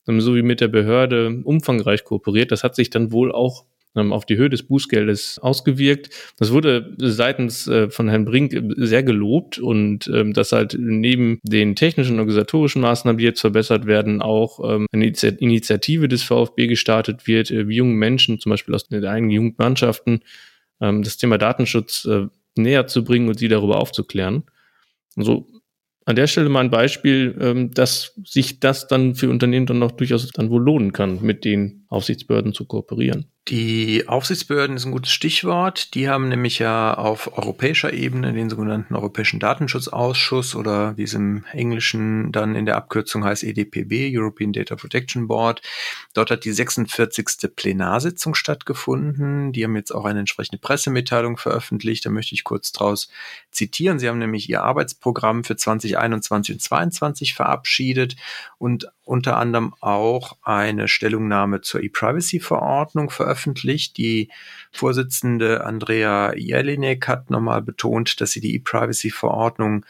ähm, 0.06 0.20
sowie 0.20 0.42
mit 0.42 0.60
der 0.60 0.68
Behörde 0.68 1.40
umfangreich 1.42 2.04
kooperiert. 2.04 2.52
Das 2.52 2.62
hat 2.62 2.76
sich 2.76 2.90
dann 2.90 3.10
wohl 3.10 3.32
auch 3.32 3.64
ähm, 3.96 4.12
auf 4.12 4.24
die 4.24 4.36
Höhe 4.36 4.48
des 4.48 4.62
Bußgeldes 4.62 5.40
ausgewirkt. 5.40 6.10
Das 6.38 6.52
wurde 6.52 6.94
seitens 6.98 7.66
äh, 7.66 7.90
von 7.90 8.08
Herrn 8.08 8.24
Brink 8.24 8.56
sehr 8.76 9.02
gelobt 9.02 9.58
und 9.58 10.06
ähm, 10.06 10.32
dass 10.32 10.52
halt 10.52 10.76
neben 10.78 11.40
den 11.42 11.74
technischen 11.74 12.12
und 12.12 12.20
organisatorischen 12.20 12.82
Maßnahmen, 12.82 13.18
die 13.18 13.24
jetzt 13.24 13.40
verbessert 13.40 13.86
werden, 13.86 14.22
auch 14.22 14.60
ähm, 14.62 14.86
eine 14.92 15.06
Initiative 15.06 16.06
des 16.06 16.22
VfB 16.22 16.68
gestartet 16.68 17.26
wird, 17.26 17.50
äh, 17.50 17.66
wie 17.66 17.78
junge 17.78 17.94
Menschen, 17.94 18.38
zum 18.38 18.50
Beispiel 18.50 18.76
aus 18.76 18.86
den 18.86 19.04
eigenen 19.04 19.32
Jugendmannschaften, 19.32 20.20
ähm, 20.84 21.02
das 21.02 21.16
Thema 21.16 21.38
Datenschutz 21.38 22.04
äh, 22.04 22.26
näher 22.56 22.86
zu 22.86 23.04
bringen 23.04 23.28
und 23.28 23.38
sie 23.38 23.48
darüber 23.48 23.78
aufzuklären. 23.78 24.44
Also 25.16 25.46
an 26.04 26.16
der 26.16 26.26
Stelle 26.26 26.48
mal 26.48 26.60
ein 26.60 26.70
Beispiel, 26.70 27.36
ähm, 27.40 27.70
dass 27.72 28.14
sich 28.24 28.60
das 28.60 28.86
dann 28.86 29.14
für 29.14 29.30
Unternehmen 29.30 29.66
dann 29.66 29.82
auch 29.82 29.92
durchaus 29.92 30.28
dann 30.28 30.50
wohl 30.50 30.62
lohnen 30.62 30.92
kann, 30.92 31.22
mit 31.22 31.44
den 31.44 31.84
Aufsichtsbehörden 31.88 32.52
zu 32.52 32.66
kooperieren. 32.66 33.26
Die 33.48 34.08
Aufsichtsbehörden 34.08 34.76
ist 34.76 34.86
ein 34.86 34.92
gutes 34.92 35.12
Stichwort. 35.12 35.92
Die 35.94 36.08
haben 36.08 36.30
nämlich 36.30 36.60
ja 36.60 36.94
auf 36.94 37.36
europäischer 37.36 37.92
Ebene 37.92 38.32
den 38.32 38.48
sogenannten 38.48 38.94
Europäischen 38.94 39.38
Datenschutzausschuss 39.38 40.54
oder 40.54 40.96
wie 40.96 41.02
es 41.02 41.12
im 41.12 41.44
Englischen 41.52 42.32
dann 42.32 42.54
in 42.54 42.64
der 42.64 42.78
Abkürzung 42.78 43.22
heißt 43.22 43.44
EDPB, 43.44 44.16
European 44.16 44.54
Data 44.54 44.76
Protection 44.76 45.28
Board. 45.28 45.60
Dort 46.14 46.30
hat 46.30 46.46
die 46.46 46.52
46. 46.52 47.54
Plenarsitzung 47.54 48.34
stattgefunden. 48.34 49.52
Die 49.52 49.62
haben 49.62 49.76
jetzt 49.76 49.94
auch 49.94 50.06
eine 50.06 50.20
entsprechende 50.20 50.56
Pressemitteilung 50.56 51.36
veröffentlicht. 51.36 52.06
Da 52.06 52.10
möchte 52.10 52.34
ich 52.34 52.44
kurz 52.44 52.72
draus 52.72 53.10
zitieren. 53.54 53.98
Sie 53.98 54.08
haben 54.08 54.18
nämlich 54.18 54.48
ihr 54.50 54.62
Arbeitsprogramm 54.62 55.44
für 55.44 55.56
2021 55.56 56.56
und 56.56 56.60
2022 56.60 57.34
verabschiedet 57.34 58.16
und 58.58 58.88
unter 59.04 59.36
anderem 59.36 59.74
auch 59.80 60.36
eine 60.42 60.88
Stellungnahme 60.88 61.60
zur 61.60 61.82
E-Privacy-Verordnung 61.82 63.10
veröffentlicht. 63.10 63.96
Die 63.96 64.30
Vorsitzende 64.72 65.64
Andrea 65.64 66.34
Jelinek 66.34 67.08
hat 67.08 67.30
nochmal 67.30 67.62
betont, 67.62 68.20
dass 68.20 68.32
sie 68.32 68.40
die 68.40 68.54
E-Privacy-Verordnung 68.56 69.84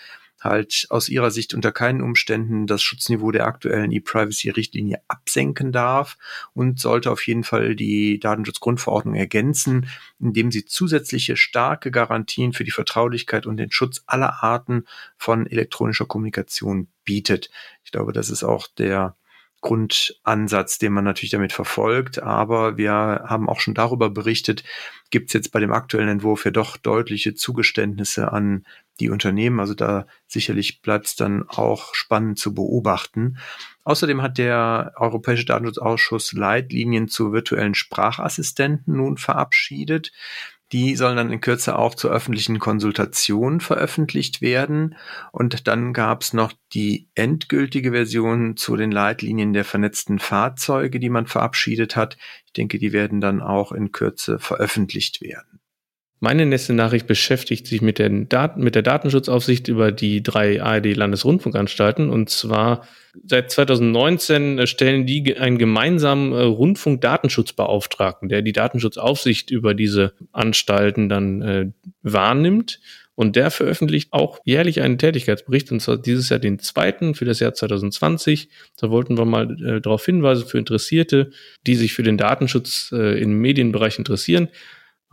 halt 0.45 0.87
aus 0.91 1.09
ihrer 1.09 1.31
Sicht 1.31 1.55
unter 1.55 1.73
keinen 1.73 2.03
Umständen 2.03 2.67
das 2.67 2.83
Schutzniveau 2.83 3.33
der 3.33 3.47
aktuellen 3.47 3.91
E-Privacy-Richtlinie 3.91 5.01
absenken 5.09 5.73
darf 5.73 6.17
und 6.53 6.79
sollte 6.79 7.11
auf 7.11 7.27
jeden 7.27 7.45
Fall 7.45 7.75
die 7.75 8.21
Datenschutzgrundverordnung 8.21 9.15
ergänzen, 9.15 9.89
indem 10.21 10.53
sie 10.53 10.67
zusätzliche 10.67 11.37
starke 11.37 11.91
Garantien 11.91 12.53
für 12.53 12.65
die 12.65 12.71
Vertraulichkeit 12.71 13.47
und 13.47 13.57
den 13.57 13.73
Schutz 13.73 14.03
aller 14.07 14.43
Arten 14.43 14.85
von 15.17 15.47
elektronischer 15.47 16.07
Kommunikation 16.07 16.89
bietet. 17.05 17.51
Ich 17.83 17.91
glaube, 17.91 18.13
das 18.13 18.31
ist 18.31 18.45
auch 18.45 18.67
der 18.67 19.17
Grundansatz, 19.65 20.77
den 20.77 20.93
man 20.93 21.05
natürlich 21.05 21.31
damit 21.31 21.55
verfolgt. 21.55 22.23
Aber 22.23 22.77
wir 22.77 22.93
haben 22.93 23.49
auch 23.49 23.61
schon 23.61 23.73
darüber 23.73 24.11
berichtet, 24.11 24.63
gibt 25.09 25.31
es 25.31 25.33
jetzt 25.33 25.53
bei 25.53 25.61
dem 25.61 25.73
aktuellen 25.73 26.11
Entwurf 26.11 26.45
ja 26.45 26.51
doch 26.51 26.77
deutliche 26.77 27.35
Zugeständnisse 27.35 28.31
an 28.31 28.67
die 29.01 29.09
Unternehmen. 29.09 29.61
Also 29.61 29.73
da 29.73 30.07
sicherlich 30.27 30.83
bleibt 30.83 31.07
es 31.07 31.17
dann 31.17 31.49
auch 31.49 31.95
spannend 31.95 32.39
zu 32.39 32.53
beobachten. 32.53 33.39
Außerdem 33.85 34.21
hat 34.21 34.37
der 34.37 34.93
Europäische 34.97 35.47
Datenschutzausschuss 35.47 36.35
Leitlinien 36.35 37.09
zu 37.09 37.33
virtuellen 37.33 37.75
Sprachassistenten 37.75 38.95
nun 38.95 39.17
verabschiedet. 39.17 40.13
Die 40.75 40.97
sollen 40.97 41.17
dann 41.17 41.31
in 41.31 41.41
Kürze 41.41 41.79
auch 41.79 41.95
zur 41.95 42.11
öffentlichen 42.11 42.59
Konsultation 42.59 43.61
veröffentlicht 43.61 44.43
werden. 44.43 44.97
Und 45.31 45.69
dann 45.69 45.93
gab 45.93 46.23
es 46.23 46.33
noch 46.33 46.53
die 46.73 47.07
endgültige 47.15 47.93
Version 47.93 48.57
zu 48.57 48.75
den 48.75 48.91
Leitlinien 48.91 49.53
der 49.53 49.65
vernetzten 49.65 50.19
Fahrzeuge, 50.19 50.99
die 50.99 51.11
man 51.11 51.29
verabschiedet 51.29 51.95
hat. 51.95 52.17
Ich 52.47 52.55
denke, 52.55 52.81
die 52.81 52.93
werden 52.93 53.21
dann 53.21 53.41
auch 53.41 53.71
in 53.71 53.93
Kürze 53.93 54.41
veröffentlicht 54.41 55.21
werden. 55.21 55.54
Meine 56.21 56.47
nächste 56.47 56.73
Nachricht 56.73 57.07
beschäftigt 57.07 57.67
sich 57.67 57.83
mit, 57.83 57.99
Daten, 57.99 58.63
mit 58.63 58.75
der 58.75 58.83
Datenschutzaufsicht 58.83 59.69
über 59.69 59.93
die 59.93 60.23
drei 60.23 60.63
ARD-Landesrundfunkanstalten. 60.63 62.09
Und 62.09 62.31
zwar 62.31 62.87
seit 63.27 63.51
2019 63.51 64.67
stellen 64.67 65.07
die 65.07 65.37
einen 65.37 65.59
gemeinsamen 65.59 66.33
äh, 66.33 66.43
Rundfunkdatenschutzbeauftragten, 66.43 68.29
der 68.29 68.43
die 68.43 68.53
Datenschutzaufsicht 68.53 69.51
über 69.51 69.75
diese 69.75 70.15
Anstalten 70.33 71.09
dann 71.09 71.43
äh, 71.43 71.67
wahrnimmt. 72.03 72.81
Und 73.17 73.37
der 73.37 73.51
veröffentlicht 73.51 74.13
auch 74.13 74.41
jährlich 74.45 74.81
einen 74.81 74.99
Tätigkeitsbericht, 74.99 75.71
und 75.71 75.81
zwar 75.81 75.99
dieses 75.99 76.31
Jahr 76.31 76.41
den 76.41 76.59
zweiten 76.59 77.15
für 77.15 77.25
das 77.25 77.39
Jahr 77.39 77.55
2020. 77.55 78.49
Da 78.77 78.91
wollten 78.91 79.17
wir 79.17 79.25
mal 79.25 79.57
äh, 79.63 79.81
darauf 79.81 80.05
hinweisen 80.05 80.47
für 80.47 80.59
Interessierte, 80.59 81.31
die 81.67 81.77
sich 81.77 81.93
für 81.93 82.03
den 82.03 82.19
Datenschutz 82.19 82.91
äh, 82.93 83.21
im 83.21 83.41
Medienbereich 83.41 83.99
interessieren. 83.99 84.49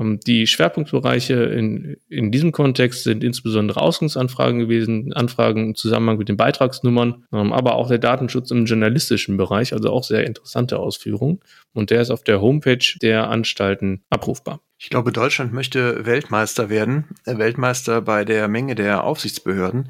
Ähm, 0.01 0.19
die 0.19 0.47
Schwerpunktbereiche 0.47 1.35
in, 1.35 1.97
in 2.09 2.31
diesem 2.31 2.51
Kontext 2.51 3.03
sind 3.03 3.23
insbesondere 3.23 3.81
Ausgangsanfragen 3.81 4.59
gewesen, 4.59 5.13
Anfragen 5.13 5.69
im 5.69 5.75
Zusammenhang 5.75 6.17
mit 6.17 6.29
den 6.29 6.37
Beitragsnummern, 6.37 7.25
ähm, 7.31 7.53
aber 7.53 7.75
auch 7.75 7.87
der 7.87 7.99
Datenschutz 7.99 8.51
im 8.51 8.65
journalistischen 8.65 9.37
Bereich, 9.37 9.73
also 9.73 9.91
auch 9.91 10.03
sehr 10.03 10.25
interessante 10.25 10.79
Ausführungen. 10.79 11.39
Und 11.73 11.89
der 11.89 12.01
ist 12.01 12.09
auf 12.09 12.23
der 12.23 12.41
Homepage 12.41 12.97
der 13.01 13.29
Anstalten 13.29 14.03
abrufbar. 14.09 14.59
Ich 14.77 14.89
glaube, 14.89 15.11
Deutschland 15.11 15.53
möchte 15.53 16.05
Weltmeister 16.05 16.69
werden, 16.69 17.05
äh, 17.25 17.37
Weltmeister 17.37 18.01
bei 18.01 18.25
der 18.25 18.47
Menge 18.47 18.75
der 18.75 19.03
Aufsichtsbehörden 19.03 19.89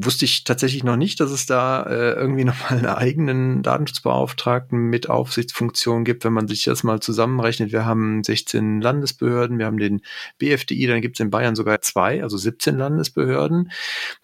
wusste 0.00 0.24
ich 0.24 0.44
tatsächlich 0.44 0.84
noch 0.84 0.96
nicht, 0.96 1.18
dass 1.18 1.30
es 1.30 1.46
da 1.46 1.82
äh, 1.82 2.12
irgendwie 2.12 2.44
nochmal 2.44 2.78
einen 2.78 2.86
eigenen 2.86 3.62
Datenschutzbeauftragten 3.62 4.78
mit 4.78 5.10
Aufsichtsfunktion 5.10 6.04
gibt, 6.04 6.24
wenn 6.24 6.32
man 6.32 6.46
sich 6.46 6.64
das 6.64 6.84
mal 6.84 7.00
zusammenrechnet. 7.00 7.72
Wir 7.72 7.84
haben 7.84 8.22
16 8.22 8.80
Landesbehörden, 8.80 9.58
wir 9.58 9.66
haben 9.66 9.78
den 9.78 10.02
BFDI, 10.38 10.86
dann 10.86 11.00
gibt 11.00 11.16
es 11.16 11.20
in 11.20 11.30
Bayern 11.30 11.56
sogar 11.56 11.80
zwei, 11.80 12.22
also 12.22 12.36
17 12.36 12.76
Landesbehörden. 12.76 13.72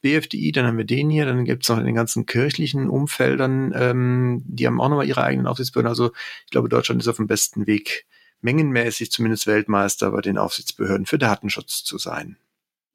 BFDI, 0.00 0.52
dann 0.52 0.66
haben 0.66 0.78
wir 0.78 0.84
den 0.84 1.10
hier, 1.10 1.26
dann 1.26 1.44
gibt 1.44 1.64
es 1.64 1.68
noch 1.68 1.78
in 1.78 1.86
den 1.86 1.94
ganzen 1.94 2.26
kirchlichen 2.26 2.88
Umfeldern, 2.88 3.72
ähm, 3.74 4.42
die 4.46 4.66
haben 4.66 4.80
auch 4.80 4.88
nochmal 4.88 5.08
ihre 5.08 5.24
eigenen 5.24 5.46
Aufsichtsbehörden. 5.46 5.88
Also 5.88 6.12
ich 6.44 6.50
glaube, 6.50 6.68
Deutschland 6.68 7.02
ist 7.02 7.08
auf 7.08 7.16
dem 7.16 7.26
besten 7.26 7.66
Weg, 7.66 8.06
mengenmäßig 8.40 9.10
zumindest 9.10 9.46
Weltmeister 9.46 10.12
bei 10.12 10.20
den 10.20 10.38
Aufsichtsbehörden 10.38 11.06
für 11.06 11.18
Datenschutz 11.18 11.82
zu 11.82 11.98
sein. 11.98 12.36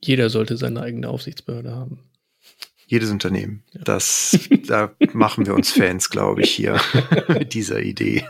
Jeder 0.01 0.29
sollte 0.29 0.55
seine 0.55 0.81
eigene 0.81 1.09
Aufsichtsbehörde 1.09 1.75
haben. 1.75 2.08
Jedes 2.85 3.11
Unternehmen. 3.11 3.63
Das, 3.73 4.37
da 4.67 4.91
machen 5.13 5.45
wir 5.45 5.53
uns 5.53 5.71
Fans, 5.71 6.09
glaube 6.09 6.41
ich, 6.41 6.51
hier 6.51 6.81
mit 7.27 7.53
dieser 7.53 7.81
Idee. 7.81 8.25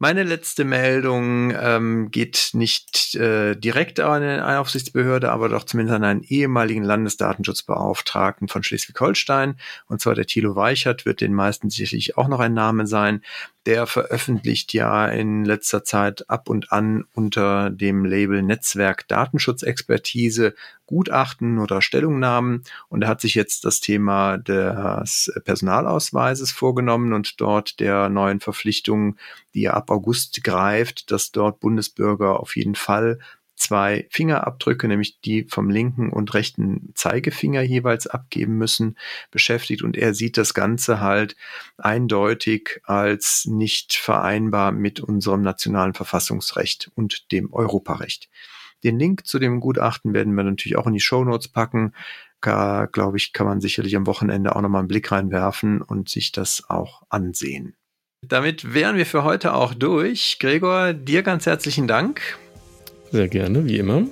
Meine 0.00 0.22
letzte 0.22 0.64
Meldung 0.64 1.52
ähm, 1.60 2.12
geht 2.12 2.50
nicht 2.52 3.16
äh, 3.16 3.56
direkt 3.56 3.98
an 3.98 4.22
eine 4.22 4.60
Aufsichtsbehörde, 4.60 5.32
aber 5.32 5.48
doch 5.48 5.64
zumindest 5.64 5.96
an 5.96 6.04
einen 6.04 6.22
ehemaligen 6.22 6.84
Landesdatenschutzbeauftragten 6.84 8.46
von 8.46 8.62
Schleswig-Holstein. 8.62 9.56
Und 9.86 10.00
zwar 10.00 10.14
der 10.14 10.26
Thilo 10.26 10.54
Weichert 10.54 11.04
wird 11.04 11.20
den 11.20 11.34
meisten 11.34 11.68
sicherlich 11.68 12.16
auch 12.16 12.28
noch 12.28 12.38
ein 12.38 12.54
Name 12.54 12.86
sein 12.86 13.22
der 13.68 13.86
veröffentlicht 13.86 14.72
ja 14.72 15.06
in 15.08 15.44
letzter 15.44 15.84
Zeit 15.84 16.30
ab 16.30 16.48
und 16.48 16.72
an 16.72 17.04
unter 17.12 17.68
dem 17.68 18.06
Label 18.06 18.42
Netzwerk 18.42 19.06
Datenschutzexpertise 19.08 20.54
Gutachten 20.88 21.58
oder 21.58 21.82
Stellungnahmen 21.82 22.64
und 22.88 23.02
er 23.02 23.08
hat 23.08 23.20
sich 23.20 23.34
jetzt 23.34 23.64
das 23.64 23.80
Thema 23.80 24.38
des 24.38 25.30
Personalausweises 25.44 26.50
vorgenommen 26.50 27.12
und 27.12 27.40
dort 27.40 27.78
der 27.78 28.08
neuen 28.08 28.40
Verpflichtung, 28.40 29.16
die 29.54 29.68
ab 29.68 29.90
August 29.90 30.42
greift, 30.42 31.10
dass 31.10 31.30
dort 31.30 31.60
Bundesbürger 31.60 32.40
auf 32.40 32.56
jeden 32.56 32.74
Fall 32.74 33.18
zwei 33.58 34.06
Fingerabdrücke, 34.10 34.88
nämlich 34.88 35.20
die 35.20 35.44
vom 35.44 35.68
linken 35.68 36.10
und 36.10 36.32
rechten 36.32 36.92
Zeigefinger 36.94 37.60
jeweils 37.60 38.06
abgeben 38.06 38.56
müssen, 38.56 38.96
beschäftigt. 39.30 39.82
Und 39.82 39.96
er 39.96 40.14
sieht 40.14 40.36
das 40.38 40.54
Ganze 40.54 41.00
halt 41.00 41.36
eindeutig 41.76 42.80
als 42.84 43.44
nicht 43.46 43.94
vereinbar 43.94 44.72
mit 44.72 45.00
unserem 45.00 45.42
nationalen 45.42 45.94
Verfassungsrecht 45.94 46.90
und 46.94 47.30
dem 47.32 47.52
Europarecht. 47.52 48.30
Den 48.84 48.98
Link 48.98 49.26
zu 49.26 49.38
dem 49.38 49.60
Gutachten 49.60 50.14
werden 50.14 50.34
wir 50.34 50.44
natürlich 50.44 50.76
auch 50.76 50.86
in 50.86 50.92
die 50.92 51.00
Show 51.00 51.24
Notes 51.24 51.48
packen. 51.48 51.92
Da, 52.40 52.86
glaube 52.90 53.16
ich, 53.16 53.32
kann 53.32 53.46
man 53.46 53.60
sicherlich 53.60 53.96
am 53.96 54.06
Wochenende 54.06 54.54
auch 54.54 54.60
nochmal 54.60 54.80
einen 54.80 54.88
Blick 54.88 55.10
reinwerfen 55.10 55.82
und 55.82 56.08
sich 56.08 56.30
das 56.30 56.64
auch 56.68 57.02
ansehen. 57.08 57.74
Damit 58.26 58.74
wären 58.74 58.96
wir 58.96 59.06
für 59.06 59.24
heute 59.24 59.54
auch 59.54 59.74
durch. 59.74 60.38
Gregor, 60.40 60.92
dir 60.92 61.22
ganz 61.22 61.46
herzlichen 61.46 61.86
Dank. 61.88 62.20
Sehr 63.10 63.28
gerne, 63.28 63.64
wie 63.64 63.78
immer. 63.78 64.04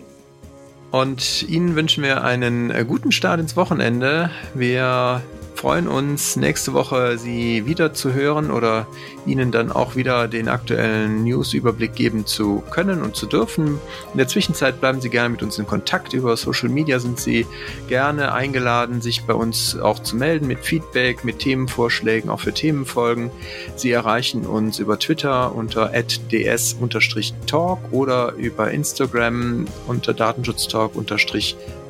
Und 0.90 1.44
Ihnen 1.48 1.74
wünschen 1.74 2.02
wir 2.02 2.24
einen 2.24 2.70
äh, 2.70 2.84
guten 2.86 3.12
Start 3.12 3.40
ins 3.40 3.56
Wochenende. 3.56 4.30
Wir 4.54 5.22
freuen 5.56 5.88
uns, 5.88 6.36
nächste 6.36 6.74
Woche 6.74 7.16
Sie 7.18 7.66
wieder 7.66 7.94
zu 7.94 8.12
hören 8.12 8.50
oder 8.50 8.86
Ihnen 9.24 9.50
dann 9.50 9.72
auch 9.72 9.96
wieder 9.96 10.28
den 10.28 10.48
aktuellen 10.48 11.24
News-Überblick 11.24 11.94
geben 11.94 12.26
zu 12.26 12.62
können 12.70 13.02
und 13.02 13.16
zu 13.16 13.26
dürfen. 13.26 13.80
In 14.12 14.18
der 14.18 14.28
Zwischenzeit 14.28 14.80
bleiben 14.80 15.00
Sie 15.00 15.08
gerne 15.08 15.30
mit 15.30 15.42
uns 15.42 15.58
in 15.58 15.66
Kontakt. 15.66 16.12
Über 16.12 16.36
Social 16.36 16.68
Media 16.68 16.98
sind 16.98 17.18
Sie 17.18 17.46
gerne 17.88 18.32
eingeladen, 18.32 19.00
sich 19.00 19.24
bei 19.24 19.34
uns 19.34 19.78
auch 19.78 19.98
zu 19.98 20.14
melden 20.16 20.46
mit 20.46 20.60
Feedback, 20.60 21.24
mit 21.24 21.38
Themenvorschlägen, 21.38 22.30
auch 22.30 22.40
für 22.40 22.52
Themenfolgen. 22.52 23.30
Sie 23.76 23.90
erreichen 23.90 24.46
uns 24.46 24.78
über 24.78 24.98
Twitter 24.98 25.54
unter 25.54 25.90
ds-talk 25.90 27.78
oder 27.90 28.32
über 28.34 28.70
Instagram 28.70 29.66
unter 29.86 30.12
datenschutztalk-talk 30.12 30.94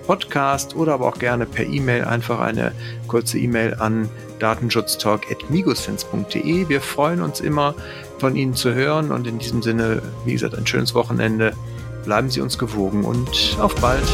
Podcast 0.07 0.77
oder 0.77 0.95
aber 0.95 1.07
auch 1.07 1.19
gerne 1.19 1.45
per 1.47 1.67
E-Mail 1.67 2.05
einfach 2.05 2.41
eine 2.41 2.73
kurze 3.09 3.39
E-Mail 3.39 3.75
an 3.75 4.09
datenschutztalk.migosense.de. 4.39 6.69
Wir 6.69 6.81
freuen 6.81 7.21
uns 7.23 7.41
immer, 7.41 7.75
von 8.19 8.37
Ihnen 8.37 8.55
zu 8.55 8.75
hören 8.75 9.13
und 9.13 9.27
in 9.27 9.39
diesem 9.39 9.63
Sinne, 9.63 10.03
wie 10.25 10.33
gesagt, 10.33 10.55
ein 10.55 10.67
schönes 10.67 10.95
Wochenende. 10.95 11.53
Bleiben 12.05 12.31
Sie 12.31 12.41
uns 12.41 12.59
gewogen 12.59 13.05
und 13.05 13.59
auf 13.61 13.75
bald. 13.77 14.05